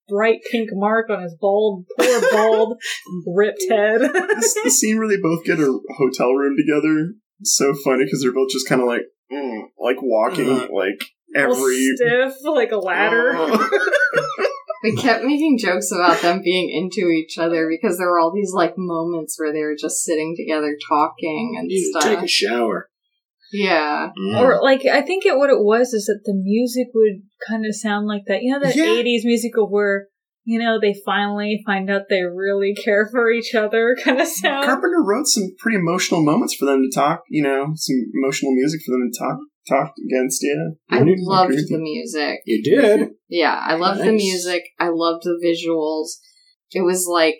[0.09, 2.78] bright pink mark on his bald, poor bald,
[3.26, 4.00] ripped head.
[4.00, 7.12] this the scene where they both get a hotel room together.
[7.40, 10.68] It's so funny because they're both just kind of like, mm, like walking Uh.
[10.72, 11.00] like
[11.35, 11.87] every.
[11.96, 13.35] stiff, like a ladder.
[14.83, 18.53] We kept making jokes about them being into each other because there were all these
[18.55, 22.03] like moments where they were just sitting together talking and need to stuff.
[22.05, 22.88] take a shower.
[23.53, 24.09] yeah.
[24.18, 24.40] Mm.
[24.40, 27.74] Or like I think it what it was is that the music would kind of
[27.76, 28.42] sound like that.
[28.42, 28.87] You know that Yeah.
[28.87, 30.07] '80s musical where
[30.44, 34.64] you know, they finally find out they really care for each other kind of sound.
[34.64, 37.22] Carpenter wrote some pretty emotional moments for them to talk.
[37.29, 40.42] You know, some emotional music for them to talk talk against.
[40.42, 42.40] Yeah, I Really loved the music.
[42.46, 43.11] You did.
[43.33, 44.64] Yeah, I loved the music.
[44.81, 46.18] I loved the visuals.
[46.72, 47.38] It was like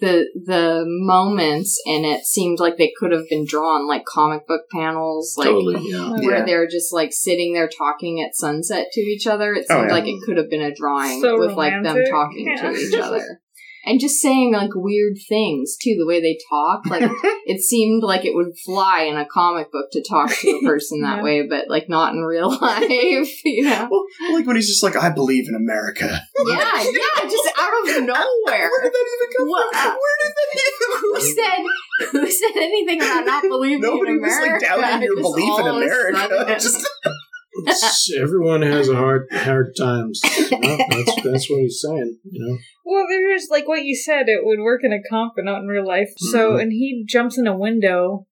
[0.00, 4.62] the the moments in it seemed like they could have been drawn like comic book
[4.72, 5.90] panels, like totally.
[5.90, 6.12] Yeah.
[6.14, 6.44] Oh, where Yeah.
[6.44, 9.54] they're just like sitting there talking at sunset to each other.
[9.54, 9.94] It Oh, seemed yeah.
[9.94, 12.70] like it could have been a drawing So with like them talking Yeah.
[12.70, 13.40] to each other.
[13.86, 16.84] And just saying like weird things too, the way they talk.
[16.86, 17.04] Like
[17.46, 21.00] it seemed like it would fly in a comic book to talk to a person
[21.00, 21.22] that Yeah.
[21.22, 23.88] way, but like not in real life, you know?
[23.90, 26.04] well, like when he's just like, "I believe in America."
[26.46, 28.68] Yeah, yeah, just out of nowhere.
[28.68, 29.96] Where did that even come What- from?
[29.96, 31.00] Where did that even?
[31.00, 34.66] Who said who said anything about not believing Nobody in was like America?
[34.66, 36.18] doubting your Just belief in all of a America.
[36.60, 36.86] sudden- Just
[37.66, 40.20] It's- everyone has a hard hard times.
[40.50, 40.76] You know?
[40.90, 42.18] That's that's what he's saying.
[42.30, 42.58] You know.
[42.84, 45.66] Well, there's like what you said, it would work in a comp but not in
[45.66, 46.10] real life.
[46.18, 46.62] So, Mhm.
[46.62, 48.26] and he jumps in a window.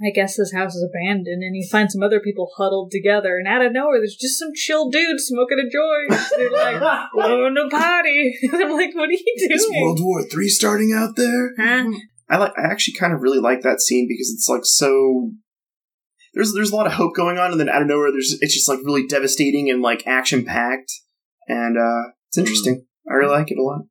[0.00, 3.38] I guess his house is abandoned, and he finds some other people huddled together.
[3.38, 6.28] And out of nowhere, there's just some chill dudes smoking a joint.
[6.36, 6.80] They're like,
[7.14, 9.66] "Welcome to party." And I'm like, "What are you doing?" is?
[9.74, 11.54] World War Three starting out there?
[11.58, 11.92] Huh?
[12.28, 12.52] I like.
[12.58, 15.32] I actually kind of really like that scene because it's like so.
[16.34, 18.52] There's there's a lot of hope going on, and then out of nowhere, there's it's
[18.52, 20.92] just like really devastating and like action packed,
[21.48, 22.84] and uh it's interesting.
[23.08, 23.82] I really like it a lot.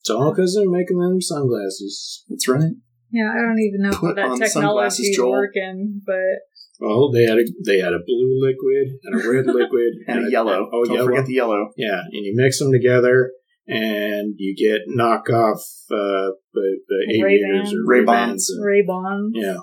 [0.00, 2.22] It's all because they're making them sunglasses.
[2.28, 2.74] That's right.
[3.14, 6.42] Yeah, I don't even know how that technology is working, but
[6.80, 10.30] Well, they had a they had a blue liquid and a red liquid And a
[10.30, 10.68] yellow.
[10.72, 11.06] Oh, Don't yellow.
[11.08, 11.70] forget the yellow.
[11.76, 13.30] Yeah, and you mix them together,
[13.68, 15.62] and you get knockoff
[15.94, 18.50] uh, the, the aviators or Ray-Bans.
[18.60, 18.86] Ray-Bans.
[18.88, 19.32] Bond.
[19.36, 19.58] Yeah.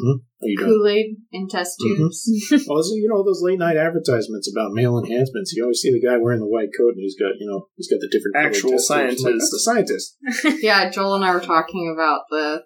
[0.00, 0.22] Hmm?
[0.40, 0.70] You doing?
[0.70, 1.96] Kool Aid in test Mm-hmm.
[1.96, 2.64] tubes.
[2.68, 5.52] Well, so, you know those late night advertisements about male enhancements.
[5.52, 7.90] You always see the guy wearing the white coat, and he's got you know he's
[7.90, 9.08] got the different Actual test like.
[9.10, 10.16] That's the scientist.
[10.62, 12.62] yeah, Joel and I were talking about the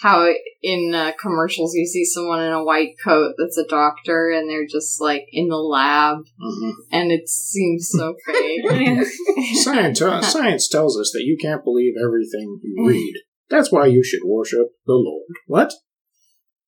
[0.00, 0.32] how
[0.62, 4.66] in uh, commercials you see someone in a white coat that's a doctor, and they're
[4.66, 6.72] just like in the lab, Mhm.
[6.92, 8.64] and it seems so fake.
[9.62, 13.14] Science, uh, science tells us that you can't believe everything you read.
[13.50, 15.24] That's why you should worship the Lord.
[15.46, 15.72] What?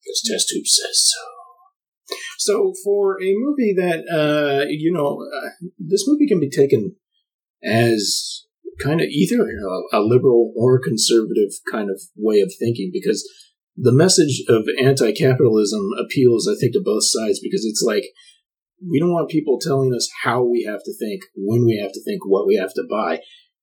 [0.07, 2.17] This test tube says so.
[2.39, 6.97] So, for a movie that, uh, you know, uh, this movie can be taken
[7.63, 8.47] as
[8.83, 13.29] kind of either a, a liberal or a conservative kind of way of thinking because
[13.77, 18.05] the message of anti capitalism appeals, I think, to both sides because it's like,
[18.87, 22.03] we don't want people telling us how we have to think, when we have to
[22.03, 23.21] think, what we have to buy.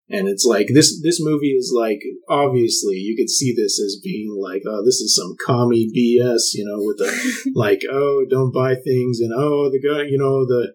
[0.10, 1.99] And it's like this this movie is like
[2.30, 6.63] obviously you could see this as being like, oh, this is some commie BS, you
[6.63, 10.73] know, with the like, oh, don't buy things and oh the guy you know, the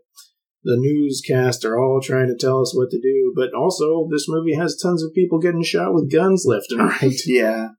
[0.65, 3.33] the newscast are all trying to tell us what to do.
[3.35, 7.21] But also this movie has tons of people getting shot with guns left and right.
[7.27, 7.71] Yeah.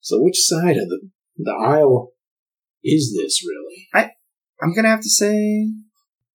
[0.00, 2.12] So which side of the the aisle
[2.82, 3.88] is this really?
[3.94, 4.10] I
[4.62, 5.68] I'm gonna have to say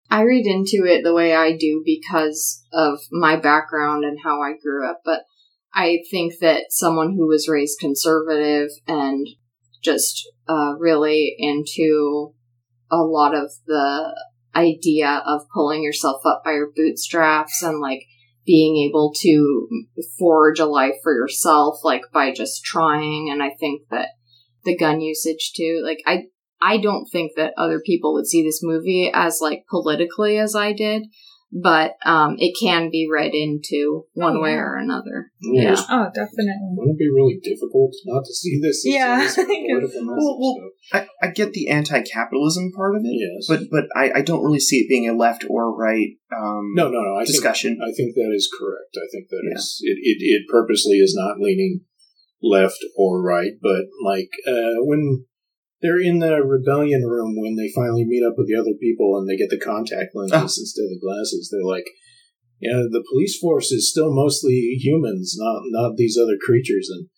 [0.10, 4.54] I read into it the way I do because of my background and how I
[4.62, 5.24] grew up, but
[5.74, 9.28] I think that someone who was raised conservative and
[9.84, 12.34] just uh, really into
[12.91, 14.15] a lot of the
[14.55, 18.05] idea of pulling yourself up by your bootstraps and like
[18.45, 19.67] being able to
[20.17, 23.29] forge a life for yourself, like by just trying.
[23.31, 24.09] And I think that
[24.63, 26.25] the gun usage too, like I
[26.61, 30.73] I don't think that other people would see this movie as like politically as I
[30.73, 31.03] did,
[31.57, 34.57] but um, it can be read into one Oh, way yeah.
[34.57, 35.31] or another.
[35.41, 35.71] Yeah.
[35.71, 35.83] Yeah.
[35.89, 36.75] Oh, definitely.
[36.75, 38.81] Wouldn't it be really difficult not to see this?
[38.85, 42.95] Yeah, a- as a I think message, Well, well, I, I get the anti-capitalism part
[42.97, 43.45] of it, Yes.
[43.47, 46.89] but but I, I don't really see it being a left or right um, no,
[46.89, 47.15] no, no.
[47.15, 47.79] I think discussion.
[47.81, 48.97] I think that is correct.
[48.97, 49.55] I think that Yeah.
[49.57, 50.17] is it, it.
[50.19, 51.81] It purposely is not leaning
[52.43, 55.25] left or right, but like uh, when
[55.81, 59.27] they're in the rebellion room when they finally meet up with the other people and
[59.29, 60.61] they get the contact lenses Oh.
[60.61, 61.85] instead of the glasses, they're like,
[62.61, 67.09] "Yeah, the police force is still mostly humans, not not these other creatures." And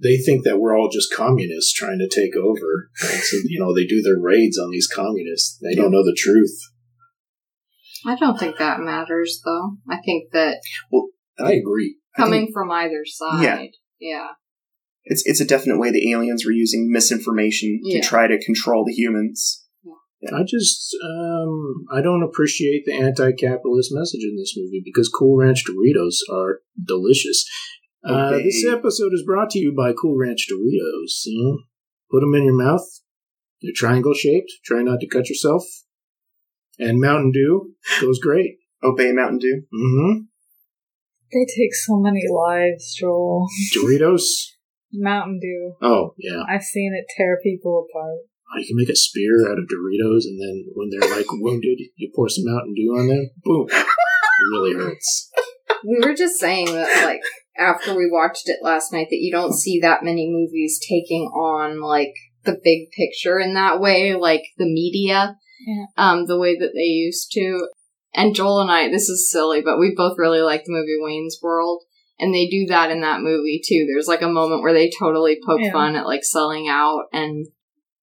[0.00, 2.88] they think that we're all just communists trying to take over.
[3.02, 5.58] And so, you know, they do their raids on these communists.
[5.60, 6.56] They don't know the truth.
[8.06, 9.72] I don't think that matters though.
[9.90, 10.58] I think that
[10.90, 11.96] Well, I agree.
[12.16, 13.66] I think coming from either side, Yeah.
[14.00, 14.28] yeah.
[15.08, 18.00] It's it's a definite way the aliens were using misinformation Yeah.
[18.00, 19.64] to try to control the humans.
[20.36, 25.62] I just um, I don't appreciate the anti-capitalist message in this movie because Cool Ranch
[25.64, 27.48] Doritos are delicious.
[28.04, 31.22] Uh, this episode is brought to you by Cool Ranch Doritos.
[31.26, 31.58] You know,
[32.10, 32.82] put them in your mouth.
[33.62, 34.50] They're triangle shaped.
[34.64, 35.62] Try not to cut yourself.
[36.80, 38.56] And Mountain Dew goes great.
[38.82, 39.62] Obey Mountain Dew.
[39.72, 40.20] Mm-hmm.
[41.32, 43.46] They take so many lives, Joel.
[43.76, 44.22] Doritos.
[44.92, 45.74] Mountain Dew.
[45.82, 46.42] Oh yeah.
[46.48, 48.18] I've seen it tear people apart.
[48.50, 51.78] Oh, you can make a spear out of Doritos, and then when they're like wounded,
[51.96, 53.30] you pour some Mountain Dew on them.
[53.44, 53.66] Boom.
[53.70, 53.86] It
[54.52, 55.30] really hurts.
[55.86, 57.20] We were just saying that, like,
[57.58, 61.80] after we watched it last night, that you don't see that many movies taking on,
[61.80, 65.84] like, the big picture in that way, like the media, Yeah.
[65.96, 67.68] um, the way that they used to.
[68.14, 71.38] And Joel and I, this is silly, but we both really like the movie Wayne's
[71.42, 71.82] World.
[72.20, 73.86] And they do that in that movie too.
[73.88, 75.72] There's like a moment where they totally poke Yeah.
[75.72, 77.46] fun at like selling out and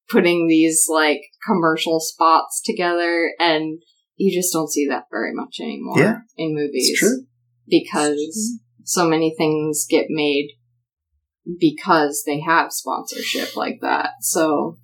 [0.10, 3.32] putting these like commercial spots together.
[3.40, 3.82] And
[4.16, 6.20] you just don't see that very much anymore Yeah.
[6.38, 7.26] in movies It's true.
[7.68, 10.52] because so many things get made
[11.60, 14.12] because they have sponsorship like that.
[14.22, 14.78] So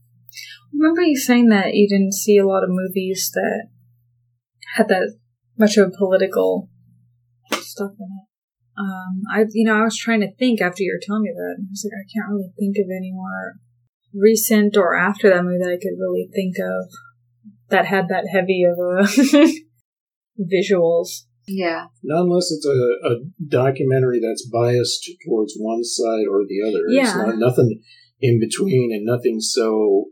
[0.74, 3.68] Remember you saying that you didn't see a lot of movies that
[4.76, 5.18] had that
[5.58, 6.70] much of a political
[7.52, 8.28] stuff in it.
[8.78, 11.56] Um, I, you know, I was trying to think after you were telling me that.
[11.60, 13.54] I was like, I can't really think of any more
[14.14, 16.92] recent or after that movie that I could really think of
[17.70, 19.04] that had that heavy of a
[20.40, 21.26] visuals.
[21.48, 23.16] yeah, Not unless it's a, a
[23.48, 26.84] documentary that's biased towards one side or the other.
[26.88, 27.16] It's Yeah.
[27.26, 27.82] not nothing
[28.20, 30.06] in between and nothing so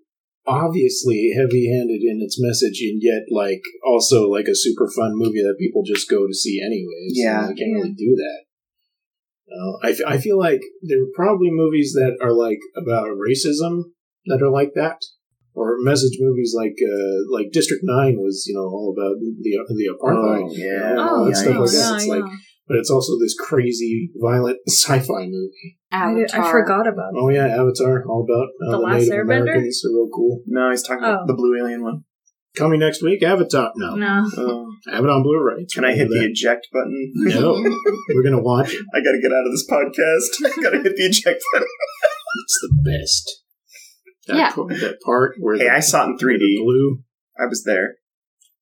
[0.47, 5.43] obviously heavy handed in its message and yet like also like a super fun movie
[5.43, 7.13] that people just go to see anyways.
[7.13, 7.49] Yeah.
[7.49, 8.45] You can't really do that.
[9.51, 13.83] Uh, I, f- I feel like there are probably movies that are like about racism
[14.25, 14.97] that are like that.
[15.55, 19.89] Or message movies like uh, like District Nine was, you know, all about the the
[19.91, 20.47] apartheid.
[20.47, 20.93] Oh, yeah.
[20.93, 21.95] know, all that stuff like that.
[21.95, 22.13] It's yeah.
[22.13, 22.31] like
[22.69, 25.79] but it's also this crazy, violent sci-fi movie.
[25.91, 26.41] I, Avatar.
[26.45, 27.19] I forgot about it.
[27.19, 29.41] Oh yeah, Avatar, all about uh, The the, Last Native Airbender?
[29.41, 30.43] Americans are real cool.
[30.45, 31.27] No, he's talking about Oh.
[31.27, 32.03] the blue alien one.
[32.57, 33.71] Coming next week, Avatar.
[33.75, 34.23] No, No.
[34.37, 34.71] Oh.
[34.91, 35.61] have it on Blu-ray.
[35.63, 37.11] It's Can I hit the eject button?
[37.15, 37.53] No,
[38.13, 38.81] we're gonna watch it.
[38.93, 40.45] I gotta get out of this podcast.
[40.57, 41.67] I gotta hit the eject button.
[42.43, 43.43] It's the best.
[44.27, 44.51] That, Yeah.
[44.51, 46.57] part, that part where Hey, the, I saw it in 3D.
[46.63, 46.99] blue.
[47.39, 47.95] I was there.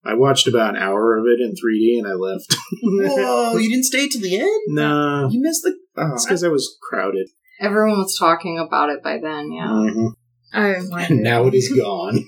[0.06, 2.56] I watched about an hour of it in 3D and I left.
[2.84, 4.62] Whoa, you didn't stay to the end?
[4.68, 5.76] nah, You missed the.
[5.98, 6.14] Oh.
[6.14, 7.28] it's because I was crowded.
[7.60, 9.52] Everyone was talking about it by then.
[9.52, 9.68] Yeah.
[9.68, 10.12] Mhm.
[10.54, 12.26] I didn't And now it is gone.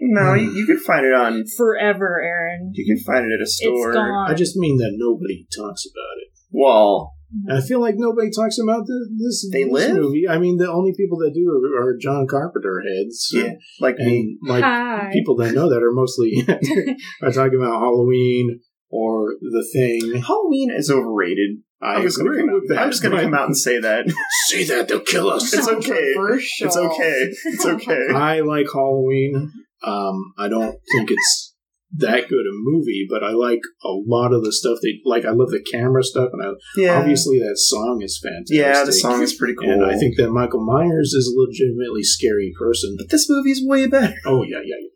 [0.00, 0.38] No, hmm.
[0.38, 1.44] you, you can find it on.
[1.56, 2.72] Forever, Aaron.
[2.74, 3.90] You can find it at a store.
[3.90, 4.30] It's gone.
[4.30, 6.28] I just mean that nobody talks about it.
[6.50, 7.12] Well,
[7.50, 9.96] I feel like nobody talks about the, this, They this live?
[9.96, 10.28] movie.
[10.28, 13.30] I mean, the only people that do are, are John Carpenter heads.
[13.32, 14.38] yeah, like me.
[14.42, 15.10] Like Hi.
[15.12, 16.32] people that know that are mostly
[17.22, 20.22] are talking about Halloween or the thing.
[20.22, 21.58] Halloween is overrated.
[21.82, 22.60] I I'm just gonna agree come out.
[22.62, 22.78] with that.
[22.78, 24.06] I'm just gonna come out and say that.
[24.48, 25.52] say that they'll kill us.
[25.52, 26.14] It's okay.
[26.60, 27.32] It's okay.
[27.44, 28.06] It's okay.
[28.14, 29.52] I like Halloween.
[29.86, 31.54] Um, I don't think it's
[31.98, 35.24] that good a movie, but I like a lot of the stuff they like.
[35.24, 36.98] I love the camera stuff, and I, Yeah.
[36.98, 38.56] obviously that song is fantastic.
[38.56, 39.70] Yeah, the song is pretty cool.
[39.70, 42.96] And I think that Michael Myers is a legitimately scary person.
[42.98, 44.14] But this movie's way better.
[44.26, 44.76] Oh yeah, yeah.
[44.80, 44.88] yeah.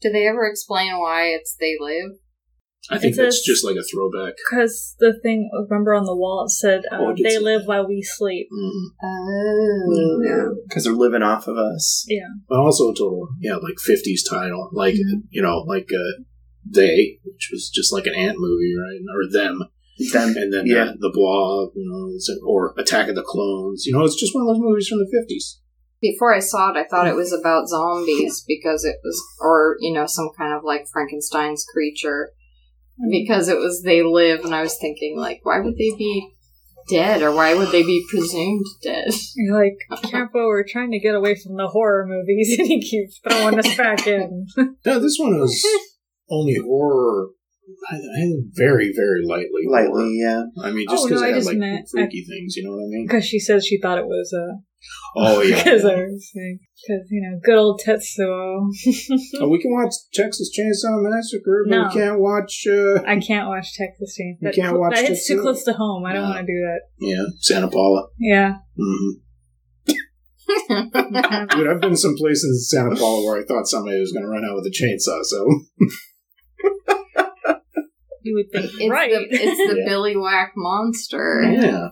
[0.00, 2.18] Did they ever explain why it's they live?
[2.90, 4.34] I think It that's just like a throwback.
[4.36, 7.68] Because the thing, remember on the wall, it said, uh, Oh, they live that.
[7.68, 8.48] while we sleep.
[8.52, 8.88] Mm.
[9.02, 10.20] Oh.
[10.22, 10.48] Yeah.
[10.68, 12.04] Because they're living off of us.
[12.08, 12.28] Yeah.
[12.48, 14.94] But also a total, yeah, like '50s title, like
[15.30, 16.22] you know, like uh,
[16.70, 19.00] they, which was just like an ant movie, right?
[19.14, 19.64] Or them,
[20.12, 20.36] Them.
[20.36, 20.92] and then Yeah.
[20.92, 23.86] the, the Blob, you know, or Attack of the Clones.
[23.86, 25.58] You know, it's just one of those movies from the '50s.
[26.00, 29.90] Before I saw it, I thought it was about zombies because it was, or, you
[29.94, 32.30] know, some kind of like Frankenstein's creature.
[33.10, 36.30] Because it was they live, and I was thinking, like, why would they be
[36.88, 39.12] dead, or why would they be presumed dead?
[39.36, 43.18] You're like, Campo, we're trying to get away from the horror movies, and he keeps
[43.26, 44.46] throwing us back in.
[44.86, 45.64] No, this one was
[46.30, 47.30] only horror.
[47.90, 49.48] I, I very, very lightly.
[49.68, 49.88] horror.
[49.88, 50.42] Lightly, yeah.
[50.62, 52.56] I mean, just Oh, because no, I had just like meant- freaky things.
[52.56, 53.06] You know what I mean?
[53.06, 54.58] Because she says she thought it was, uh,
[55.16, 55.56] Oh yeah.
[55.62, 58.68] because I was because, you know, good old Tetsuo.
[59.40, 61.88] Oh, we can watch Texas Chainsaw Massacre, but No.
[61.88, 62.64] we can't watch.
[62.68, 64.38] Uh, I can't watch Texas Chainsaw.
[64.40, 66.04] You That, can't watch that hits too close to home.
[66.04, 66.28] I don't No.
[66.30, 66.80] want to do that.
[67.00, 68.08] yeah, Santa Paula.
[68.18, 68.56] Yeah.
[68.76, 69.10] hmm
[70.68, 74.28] Dude, I've been some places in Santa Paula where I thought somebody was going to
[74.30, 75.22] run out with a chainsaw.
[75.22, 75.46] So
[78.22, 79.10] You would think, It's right.
[79.10, 79.92] the, it's the Yeah.
[79.92, 81.42] Billiwhack monster.
[81.42, 81.88] yeah,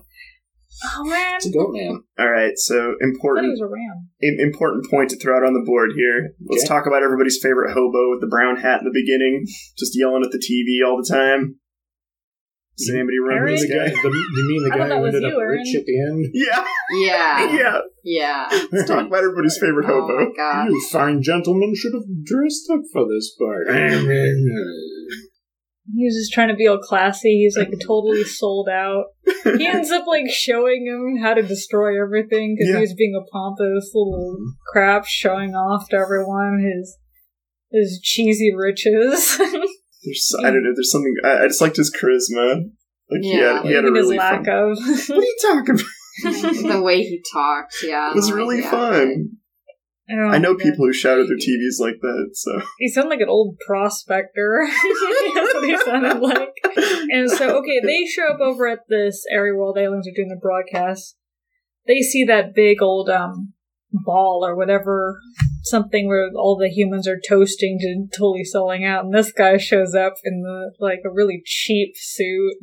[0.96, 1.36] oh, man.
[1.36, 2.02] it's a goat man.
[2.18, 4.08] All right, so I thought he important was a ram.
[4.22, 6.34] im- important point to throw out on the board here.
[6.48, 6.68] Let's Okay.
[6.68, 9.44] talk about everybody's favorite hobo with the brown hat in the beginning,
[9.78, 11.56] just yelling at the TV all the time.
[12.78, 13.52] Does anybody remember Aaron?
[13.54, 14.00] this The guy, guy?
[14.02, 15.58] the, you mean the guy who ended you, up Aaron.
[15.60, 16.24] rich at the end?
[16.32, 16.64] Yeah,
[17.04, 17.52] Yeah.
[17.54, 17.80] yeah.
[18.02, 18.48] Yeah.
[18.72, 20.16] Let's talk about everybody's favorite Oh hobo.
[20.24, 20.70] my god.
[20.70, 23.68] You fine gentlemen should have dressed up for this part.
[25.94, 27.38] he was just trying to be all classy.
[27.42, 29.06] He's like totally sold out.
[29.44, 32.76] He ends up like showing him how to destroy everything because Yeah.
[32.76, 34.50] he was being a pompous little mm-hmm.
[34.72, 36.98] crap, showing off to everyone his
[37.70, 39.36] his cheesy riches.
[40.04, 40.72] There's, I don't know.
[40.74, 41.14] There's something.
[41.24, 42.64] I, I just liked his charisma.
[43.10, 43.54] Like he Yeah.
[43.58, 44.54] had, he had a Even his really lack fun.
[44.54, 44.78] of.
[44.78, 45.86] What are you talking about?
[46.22, 48.10] the way he talked, yeah.
[48.10, 48.70] It was no, really yeah.
[48.70, 49.30] fun.
[50.14, 52.30] Oh, I know people who shout at their TVs like that.
[52.34, 54.66] So He sounded like an old prospector.
[55.34, 56.54] That's what he sounded like.
[57.10, 60.28] And so, okay, they show up over at this area while the aliens are doing
[60.28, 61.16] the broadcast.
[61.86, 63.54] They see that big old um
[63.92, 65.18] ball or whatever,
[65.62, 69.94] something where all the humans are toasting to totally selling out, and this guy shows
[69.94, 72.54] up in the like a really cheap suit,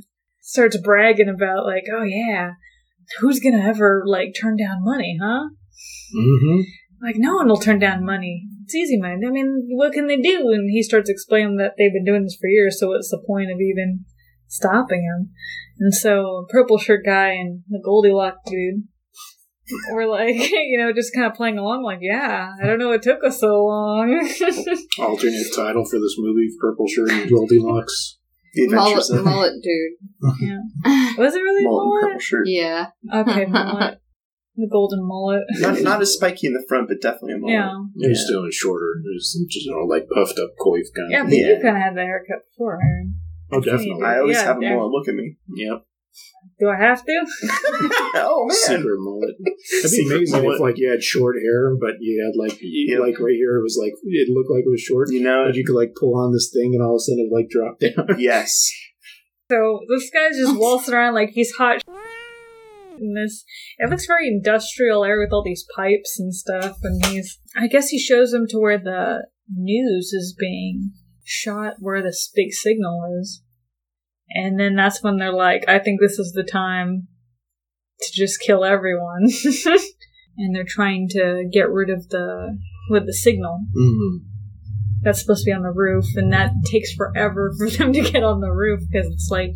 [0.42, 2.52] starts bragging about like, oh yeah,
[3.20, 5.50] who's gonna ever like turn down money, huh?
[6.16, 6.62] Mm-hmm.
[7.02, 8.46] Like, no one will turn down money.
[8.64, 9.26] It's easy, money.
[9.26, 10.50] I mean, what can they do?
[10.52, 13.52] And he starts explaining that they've been doing this for years, so what's the point
[13.52, 14.06] of even
[14.48, 15.32] stopping him?
[15.80, 18.84] And so, purple shirt guy and the Goldilocks dude
[19.94, 23.02] were like, you know, just kind of playing along, like, yeah, I don't know it
[23.02, 24.12] took us so long.
[25.00, 28.18] Alternate title for this movie: Purple Shirt and Goldilocks.
[28.54, 30.40] the Mullet, adventures mullet dude.
[30.42, 31.14] yeah.
[31.18, 32.04] Was it really mullet and mullet?
[32.04, 32.48] purple shirt.
[32.48, 32.88] Yeah.
[33.14, 34.02] Okay, mullet.
[34.56, 35.44] The golden mullet.
[35.60, 37.54] Not not as spiky in the front, but definitely a mullet.
[37.96, 38.08] yeah.
[38.08, 39.00] It was still shorter.
[39.06, 41.28] It was just you know like puffed up coif kind Yeah, of.
[41.28, 41.62] but you Yeah.
[41.62, 43.16] kind of had the haircut before, Aaron.
[43.52, 44.04] Oh, definitely.
[44.04, 44.76] I always Yeah, have a yeah.
[44.76, 44.92] mullet.
[44.92, 45.38] Look at me.
[45.56, 45.86] Yep.
[46.60, 47.16] Do I have to?
[48.20, 48.58] oh man.
[48.58, 49.36] Secret mullet.
[49.40, 50.56] It'd be Secret amazing mullet.
[50.56, 53.64] if like you had short hair, but you had like you, like right here it
[53.64, 55.08] was like it looked like it was short.
[55.12, 55.46] You know.
[55.48, 57.48] But you could like pull on this thing and all of a sudden it like
[57.50, 58.20] dropped down.
[58.20, 58.70] Yes.
[59.50, 61.82] So this guy's just waltzing around like he's hot.
[63.00, 63.44] In this,
[63.78, 66.78] it looks very industrial area with all these pipes and stuff.
[66.84, 70.92] And he's, I guess he shows them to where the news is being
[71.24, 73.42] shot, where this big signal is.
[74.32, 77.08] And then that's when they're like, I think this is the time
[78.02, 79.28] to just kill everyone.
[80.38, 82.58] and they're trying to get rid of the,
[82.90, 84.18] with the signal Mm-hmm.
[85.02, 88.24] that's supposed to be on the roof, and that takes forever for them to get
[88.24, 89.52] on the roof because it's like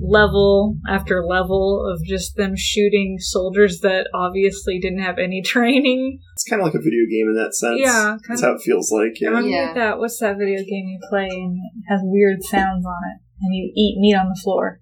[0.00, 6.18] level after level of just them shooting soldiers that obviously didn't have any training.
[6.34, 7.80] It's kind of like a video game in that sense.
[7.80, 9.20] Yeah, That's kind how it feels like.
[9.20, 9.30] Yeah.
[9.30, 9.72] I'm Yeah.
[9.74, 9.98] that.
[9.98, 13.72] What's that video game you play and it has weird sounds on it, and you
[13.76, 14.80] eat meat on the floor?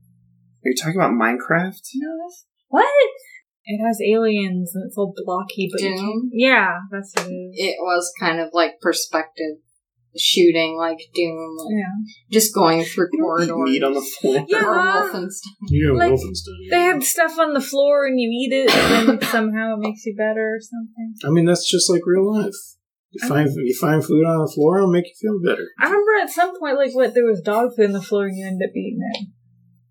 [0.65, 1.81] Are you talking about Minecraft?
[1.97, 2.87] No, that's what.
[3.71, 6.31] It has aliens and it's all blocky, but Doom?
[6.33, 7.51] yeah, that's what it is.
[7.55, 9.57] It was kind of like perspective
[10.17, 12.13] shooting, like Doom, like yeah.
[12.39, 13.71] just going through You don't eat corridors.
[13.71, 14.45] meat on the floor.
[14.49, 14.65] Yeah.
[14.65, 15.69] Or Wolfenstein.
[15.69, 16.71] You know Like, Wolfenstein.
[16.71, 20.05] They have stuff on the floor and you eat it, and then somehow it makes
[20.07, 21.15] you better or something.
[21.25, 22.55] I mean that's just like real life.
[23.11, 25.67] You find you find food on the floor, it'll make you feel better.
[25.81, 28.37] I remember at some point, like, what there was dog food on the floor and
[28.37, 29.27] you end up eating it.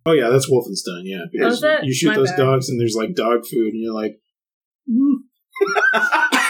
[0.05, 1.01] Oh yeah, that's Wolfenstein.
[1.03, 1.83] Yeah, because was it?
[1.83, 2.37] you shoot My those bad.
[2.37, 4.19] dogs and there's like dog food, and you're like,
[4.89, 5.15] mm,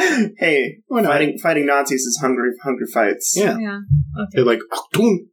[0.38, 1.12] hey, why not?
[1.12, 3.34] fighting fighting Nazis is hungry hungry fights.
[3.36, 3.56] Yeah.
[3.58, 3.78] Yeah.
[4.32, 5.26] They're like, Achtung!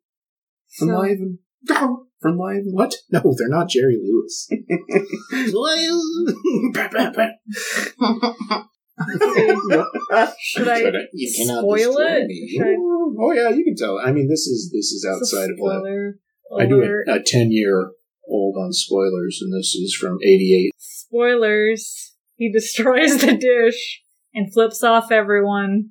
[0.77, 1.39] From So- Liven.
[1.67, 2.71] From Liven.
[2.73, 2.95] What?
[3.11, 4.47] No, they're not Jerry Lewis.
[10.39, 10.79] Should I
[11.13, 12.25] You cannot spoil it?
[12.27, 12.49] me.
[12.57, 12.75] Should I-
[13.19, 13.99] Oh yeah, you can tell.
[14.03, 15.81] I mean, this is this is outside of that.
[15.81, 16.19] spoiler
[16.59, 17.07] I do alert.
[17.07, 17.91] a, a ten year
[18.27, 20.71] old on spoilers, and this is from '88.
[20.77, 22.13] Spoilers.
[22.35, 24.01] He destroys the dish
[24.37, 25.89] and flips off everyone.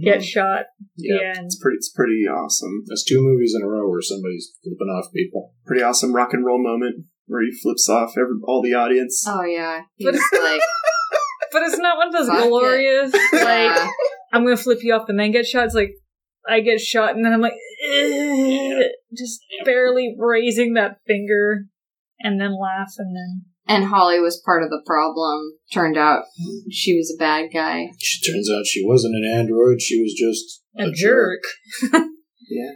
[0.00, 0.66] Get shot.
[0.96, 2.84] Yeah, It's pretty it's pretty awesome.
[2.86, 5.54] that's two movies in a row where somebody's flipping off people.
[5.66, 9.24] Pretty awesome rock and roll moment where he flips off every, all the audience.
[9.26, 10.60] Oh yeah, But- it's like,
[11.50, 12.48] But it's not one of those Fuck it.
[12.48, 13.88] glorious, like, yeah.
[14.32, 15.64] I'm gonna flip you off and then get shot.
[15.64, 15.94] It's like
[16.48, 17.54] I get shot and then I'm like,
[17.98, 18.82] "Ugh,"
[19.16, 21.64] just barely raising that finger,
[22.20, 25.52] and then laugh and then and Holly was part of the problem.
[25.72, 26.24] Turned out
[26.70, 27.88] she was a bad guy.
[27.98, 31.42] She turns out she wasn't an android; she was just a, jerk.
[32.50, 32.72] Yeah.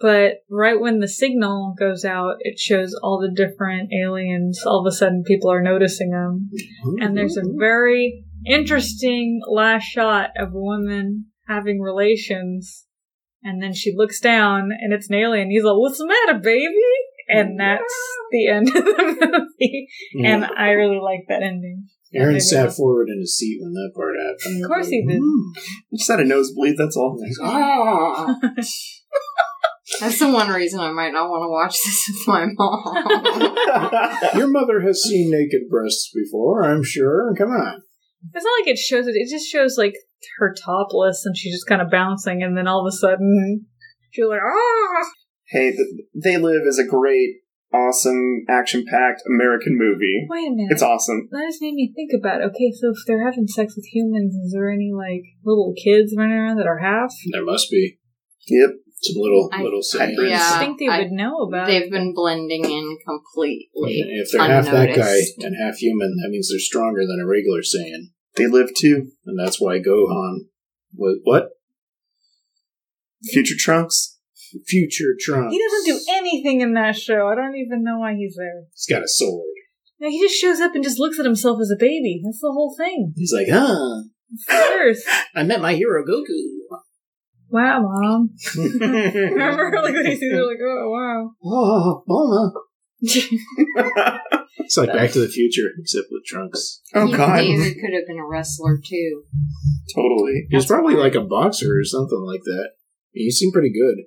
[0.00, 4.60] But right when the signal goes out, it shows all the different aliens.
[4.66, 7.02] All of a sudden, people are noticing them, mm-hmm.
[7.02, 12.84] and there's a very interesting last shot of a woman having relations.
[13.42, 15.50] And then she looks down, and it's an alien.
[15.50, 16.72] He's like, "What's the matter, baby?"
[17.28, 17.94] And that's
[18.30, 19.88] the end of the movie.
[20.14, 20.34] Yeah.
[20.34, 21.88] And I really like that ending.
[22.14, 24.64] Aaron Maybe sat I'll- forward in his seat when that part happened.
[24.64, 25.20] Of course he did.
[25.20, 25.52] Mm.
[25.56, 27.18] I just had a nosebleed, that's all.
[27.42, 28.36] Ah.
[30.00, 34.28] That's the one reason I might not want to watch this with my mom.
[34.38, 37.32] Your mother has seen naked breasts before, I'm sure.
[37.38, 37.82] Come on.
[38.34, 39.12] It's not like it shows it.
[39.14, 39.94] It just shows like
[40.38, 43.66] her topless, and she's just kind of bouncing, and then all of a sudden
[44.10, 45.04] she's like, ah.
[45.48, 47.36] Hey, th- They Live is a great,
[47.72, 50.26] awesome, action-packed American movie.
[50.28, 50.72] Wait a minute.
[50.72, 51.28] It's awesome.
[51.30, 52.44] that just made me think about it.
[52.46, 56.36] Okay, so if they're having sex with humans, is there any like little kids running
[56.36, 57.12] around that are half?
[57.32, 57.98] There must be
[58.48, 58.70] Yep.
[59.02, 60.12] some little I- little sayings.
[60.16, 60.30] Hybrids.
[60.30, 60.50] Yeah.
[60.54, 61.66] I think they I- would know about.
[61.68, 61.90] They've it.
[61.90, 64.02] been blending in completely.
[64.18, 67.60] If they're half that guy and half human, that means they're stronger than a regular
[67.60, 69.12] Saiyan, They Live too.
[69.26, 70.46] and that's why Gohan
[70.96, 71.50] was what
[73.32, 74.15] Future Trunks.
[74.66, 75.52] Future Trunks.
[75.52, 77.28] He doesn't do anything in that show.
[77.28, 78.64] I don't even know why he's there.
[78.72, 79.44] He's got a sword.
[80.00, 82.20] No, he just shows up and just looks at himself as a baby.
[82.24, 83.12] That's the whole thing.
[83.16, 84.02] He's like, ah,
[84.46, 85.06] First.
[85.34, 86.78] I met my hero Goku.
[87.48, 88.30] Wow, mom.
[88.80, 91.30] Remember, like when he sees her, like, oh wow.
[91.44, 92.52] Oh, mama.
[94.58, 96.80] It's like Back to the Future, except with Trunks.
[96.94, 99.22] Oh He- God, David could have been a wrestler too.
[99.94, 100.46] totally.
[100.50, 102.70] He was probably like a boxer or something like that.
[103.12, 104.04] He seemed pretty good.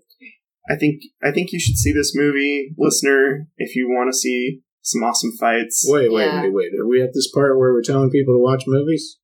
[0.70, 4.62] I think I think you should see this movie, listener, if you want to see
[4.82, 5.84] some awesome fights.
[5.88, 6.44] Wait, wait, Yeah.
[6.44, 6.72] wait, wait.
[6.80, 9.18] Are we at this part where we're telling people to watch movies?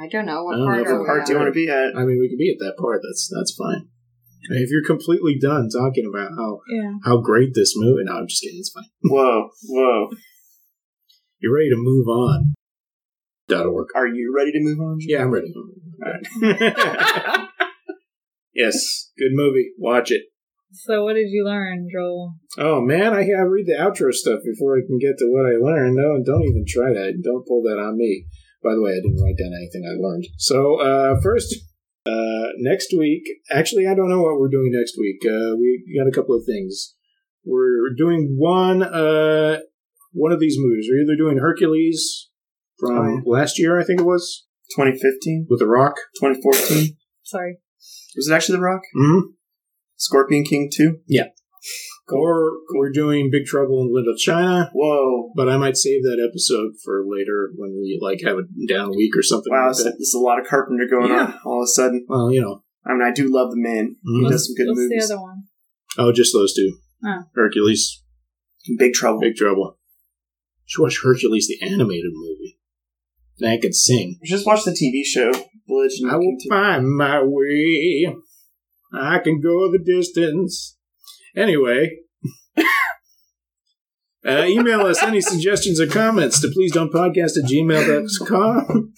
[0.00, 1.52] I don't know I what don't part know are what part do you want to
[1.52, 1.96] be at?
[1.96, 3.00] I mean, we could be at that part.
[3.02, 3.88] That's that's fine.
[4.52, 6.92] If you're completely done talking about how Yeah.
[7.04, 8.58] how great this movie, no, I'm just kidding.
[8.58, 8.84] It's fine.
[9.04, 10.10] Whoa, whoa.
[11.40, 12.54] You're ready to move on.
[13.48, 13.88] That'll work.
[13.94, 14.98] Are you ready to move on?
[15.00, 15.52] Yeah, I'm ready.
[15.56, 17.48] All right.
[18.54, 19.70] yes, good movie.
[19.78, 20.22] Watch it.
[20.72, 22.34] So what did you learn, Joel?
[22.58, 25.56] Oh man, I gotta read the outro stuff before I can get to what I
[25.58, 25.96] learned.
[25.96, 27.20] No, don't even try that.
[27.22, 28.26] Don't pull that on me.
[28.62, 30.26] By the way, I didn't write down anything I learned.
[30.36, 31.54] So uh, first,
[32.06, 33.22] uh, next week.
[33.50, 35.18] Actually, I don't know what we're doing next week.
[35.24, 36.94] Uh, we got a couple of things.
[37.44, 39.58] We're doing one uh,
[40.12, 40.88] one of these movies.
[40.90, 42.28] We're either doing Hercules
[42.78, 43.20] from Oh, yeah.
[43.26, 44.46] last year, I think it was,
[44.76, 45.96] 2015, with The Rock.
[46.20, 46.96] 2014.
[47.24, 47.58] Sorry.
[48.16, 48.82] Was it actually The Rock?
[48.96, 49.26] Mm-hmm.
[50.00, 50.96] Scorpion King 2?
[52.12, 54.70] Or we're doing Big Trouble in Little China.
[54.74, 55.30] Whoa.
[55.36, 59.12] But I might save that episode for later when we like have a down week
[59.16, 59.90] or something Wow, like this, that.
[59.98, 61.26] this is a lot of Carpenter going Yeah.
[61.26, 62.04] on all of a sudden.
[62.08, 62.64] Well, you know.
[62.84, 63.96] I mean, I do love the man.
[64.02, 64.30] He Mhm.
[64.30, 65.08] does some good What's movies.
[65.08, 65.42] the other one?
[65.98, 66.78] Oh, just those two.
[67.06, 67.18] Oh.
[67.34, 68.02] Hercules,
[68.78, 69.20] Big Trouble.
[69.20, 69.78] Big Trouble.
[70.64, 72.58] Should watch Hercules, the animated movie.
[73.38, 74.18] And I could sing.
[74.24, 75.30] Just watch the TV show.
[75.32, 78.16] The Legend I will King find my way.
[78.92, 80.76] I can go the distance.
[81.36, 81.98] Anyway.
[84.26, 88.92] Uh, email us any suggestions or comments to please don't podcast at gmail.com.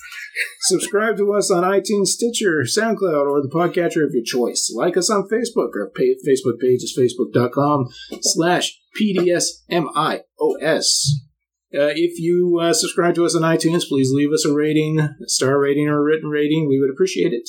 [0.62, 4.72] Subscribe to us on iTunes, Stitcher, SoundCloud, or the podcatcher of your choice.
[4.74, 5.70] Like us on Facebook.
[5.76, 7.86] Our pa- Facebook page is facebook.com
[8.20, 10.22] slash PDSMIOS.
[11.74, 15.10] Uh, if you uh, subscribe to us on iTunes, please leave us a rating, a
[15.26, 16.68] star rating, or a written rating.
[16.68, 17.48] We would appreciate it.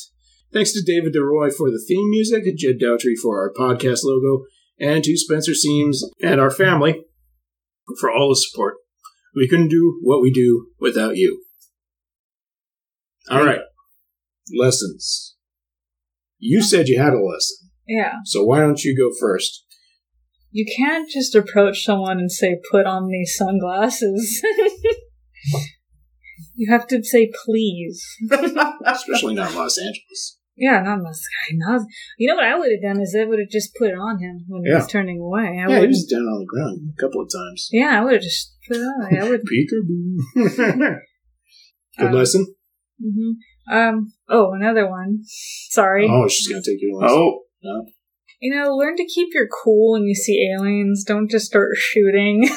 [0.54, 4.46] Thanks to David DeRoy for the theme music, Jed Doughtry for our podcast logo,
[4.80, 7.04] and to Spencer Seams and our family
[8.00, 8.76] for all the support.
[9.36, 11.44] We couldn't do what we do without you.
[13.32, 13.62] All right.
[14.56, 15.36] Lessons.
[16.38, 18.16] You said you had a lesson, Yeah.
[18.26, 19.66] so why don't you go first?
[20.52, 24.44] You can't just approach someone and say, put on these sunglasses.
[26.54, 28.06] you have to say, please.
[28.86, 30.38] Especially not Los Angeles.
[30.56, 31.56] Yeah, not this guy.
[31.58, 31.82] Not,
[32.18, 34.20] you know what I would have done is I would have just put it on
[34.20, 35.60] him when he was turning away.
[35.60, 37.70] I Yeah, he was down on the ground a couple of times.
[37.72, 39.18] Yeah, I would have just put it on.
[39.20, 39.42] I would.
[39.42, 40.18] Peekaboo.
[41.98, 42.56] Good Um, lesson.
[43.02, 43.32] hmm
[43.72, 44.14] Um.
[44.30, 45.22] Oh, another one.
[45.26, 46.08] Sorry.
[46.10, 47.18] Oh, she's gonna take your lesson.
[47.18, 47.86] Oh,
[48.40, 51.04] You know, learn to keep your cool when you see aliens.
[51.04, 52.48] Don't just start shooting.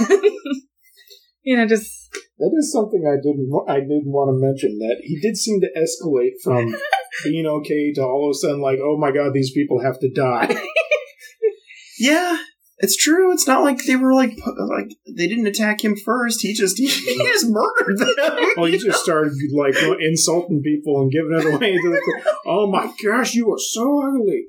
[1.43, 3.51] you know, just That is something I didn't.
[3.69, 6.75] I didn't want to mention that he did seem to escalate from
[7.25, 10.11] being okay to all of a sudden like, oh my god, these people have to
[10.11, 10.55] die.
[11.99, 12.39] yeah.
[12.79, 13.33] It's true.
[13.33, 14.37] It's not like they were like
[14.69, 16.43] like they didn't attack him first.
[16.43, 18.15] He just he, just murdered them.
[18.57, 22.35] well, he just started like insulting people and giving it away to the.
[22.45, 24.45] Oh my gosh, you are so ugly.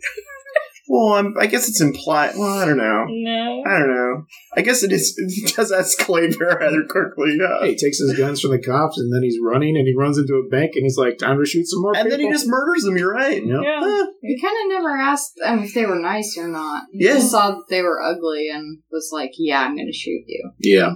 [0.89, 2.35] Well, I'm, I guess it's implied.
[2.37, 3.05] Well, I don't know.
[3.09, 3.63] no.
[3.67, 4.23] I don't know.
[4.55, 5.15] I guess it is.
[5.17, 7.37] It does escalate rather quickly.
[7.39, 7.59] Yeah.
[7.61, 10.17] Hey, he takes his guns from the cops and then he's running and he runs
[10.17, 12.47] into a bank and he's like, time to shoot some more and then he just
[12.47, 12.97] murders them.
[12.97, 13.43] You're right.
[13.43, 13.61] Yep.
[13.63, 13.79] Yeah.
[13.81, 14.07] Huh.
[14.21, 16.85] He kind of never asked them if they were nice or not.
[16.91, 17.13] He Yeah.
[17.15, 20.51] just saw that they were ugly and was like, "Yeah, I'm going to shoot you."
[20.59, 20.93] Yeah.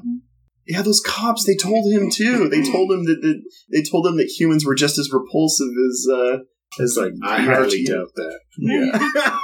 [0.67, 1.45] Yeah, those cops.
[1.45, 2.47] They told him too.
[2.47, 6.07] They told him that, that they told him that humans were just as repulsive as
[6.13, 6.37] uh
[6.79, 8.39] as like I highly doubt that.
[8.57, 9.39] Yeah.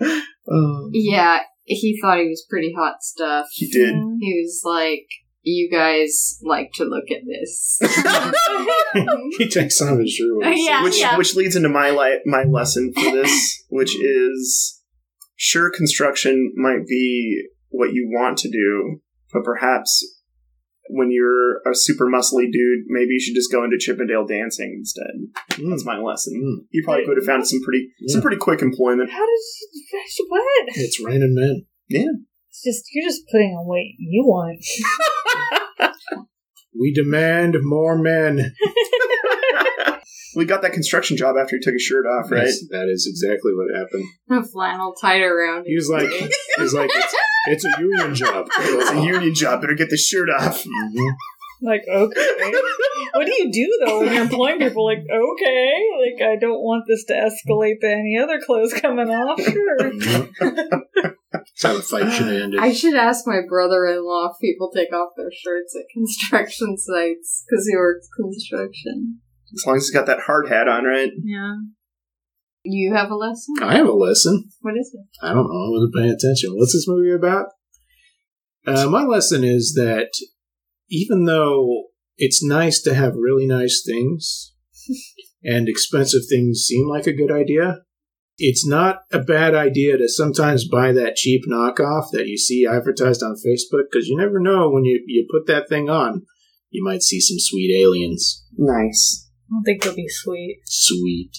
[0.00, 3.46] Uh, Yeah, he thought he was pretty hot stuff.
[3.52, 3.94] he did.
[4.20, 5.06] He was like,
[5.42, 7.78] you guys like to look at this.
[9.38, 10.36] he takes off his shirt.
[10.38, 11.16] when Yeah, which yeah.
[11.18, 14.80] which leads into my li- my lesson for this, which is
[15.36, 19.00] sure construction might be what you want to do,
[19.32, 20.04] but perhaps
[20.88, 25.12] when you're a super muscly dude, maybe you should just go into Chippendale dancing instead.
[25.58, 25.70] Mm.
[25.70, 26.34] That's my lesson.
[26.42, 26.66] Mm.
[26.70, 29.10] You probably could have found some pretty some pretty quick employment.
[29.10, 29.40] How did
[30.18, 30.44] you, what?
[30.68, 31.66] It's raining men.
[31.88, 32.12] Yeah.
[32.50, 34.64] It's just you're just putting on weight you want.
[36.78, 38.54] We demand more men.
[40.36, 42.44] We got that construction job after he took his shirt off, right?
[42.44, 44.04] Yes, that is exactly what happened.
[44.30, 45.64] A flannel tied around.
[45.66, 47.14] He was like, he was like, it's,
[47.52, 48.48] it's a union job.
[48.58, 49.60] It's a union job.
[49.60, 50.64] Better get the shirt off.
[51.60, 52.52] Like, okay.
[53.14, 54.84] what do you do though when you're employing people?
[54.84, 59.40] Like, okay, like I don't want this to escalate to any other clothes coming off.
[59.40, 59.90] Sure.
[61.32, 62.54] That's how the fight should end.
[62.60, 67.66] I should ask my brother-in-law if people take off their shirts at construction sites because
[67.66, 69.18] he works construction.
[69.52, 71.10] As long as he's got that hard hat on, right?
[71.24, 71.56] yeah.
[72.62, 73.54] You have a lesson?
[73.62, 74.50] I have a lesson.
[74.60, 75.24] What is it?
[75.24, 75.66] I don't know.
[75.66, 76.50] I wasn't paying attention.
[76.54, 77.46] What's this movie about?
[78.66, 80.10] Uh, my lesson is that
[80.90, 81.84] even though
[82.16, 84.54] it's nice to have really nice things
[85.42, 87.82] and expensive things seem like a good idea,
[88.36, 93.22] it's not a bad idea to sometimes buy that cheap knockoff that you see advertised
[93.22, 96.22] on Facebook because you never know when you, you put that thing on,
[96.70, 98.44] you might see some sweet aliens.
[98.56, 99.28] Nice.
[99.48, 100.60] I don't think they'll be sweet.
[100.64, 101.32] Sweet.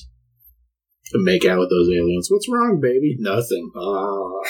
[1.12, 2.28] To make out with those aliens.
[2.30, 3.16] What's wrong, baby?
[3.18, 3.72] Nothing.
[3.76, 3.80] Ah.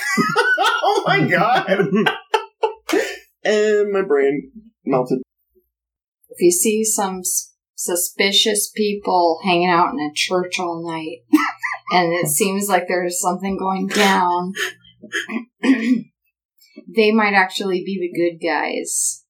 [0.83, 1.69] oh my god!
[3.43, 4.51] and my brain
[4.85, 5.19] melted.
[6.29, 11.19] If you see some s- suspicious people hanging out in a church all night,
[11.93, 14.51] and it seems like there's something going down,
[15.61, 19.23] they might actually be the good guys.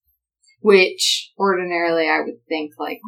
[0.61, 2.99] Which ordinarily I would think like,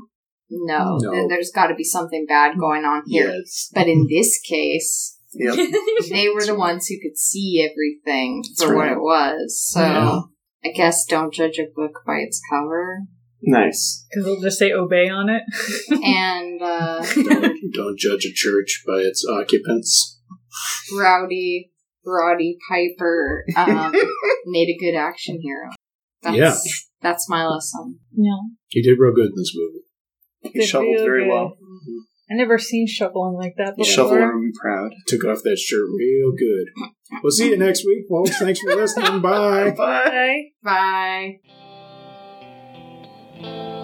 [0.51, 1.11] no, No.
[1.11, 3.31] th- there's got to be something bad going on here.
[3.35, 3.69] Yes.
[3.73, 5.55] But in this case, Yep.
[6.11, 9.57] they were the ones who could see everything That's for what it was.
[9.71, 10.19] So Yeah.
[10.65, 12.99] I guess don't judge a book by its cover.
[13.41, 14.05] Nice.
[14.11, 15.41] Because they'll just say obey on it.
[16.03, 20.19] and uh, don't, don't judge a church by its occupants.
[20.95, 21.71] Rowdy
[22.05, 23.91] Roddy Piper um,
[24.45, 25.69] made a good action hero.
[26.23, 26.55] That's, Yeah.
[27.01, 27.99] that's my lesson.
[28.15, 28.37] yeah.
[28.67, 29.85] He did real good in this movie.
[30.41, 31.29] He Did shoveled very good.
[31.29, 31.57] well.
[31.61, 31.97] Mm-hmm.
[32.31, 33.93] I never seen shoveling like that You before.
[33.93, 34.91] shovel room proud.
[35.07, 36.67] Took off that shirt real good.
[37.21, 37.63] We'll see you mm-hmm.
[37.63, 38.37] next week, folks.
[38.39, 39.21] Thanks for listening.
[39.21, 39.71] Bye.
[39.77, 40.51] Bye.
[40.63, 41.39] Bye.
[43.41, 43.77] Bye.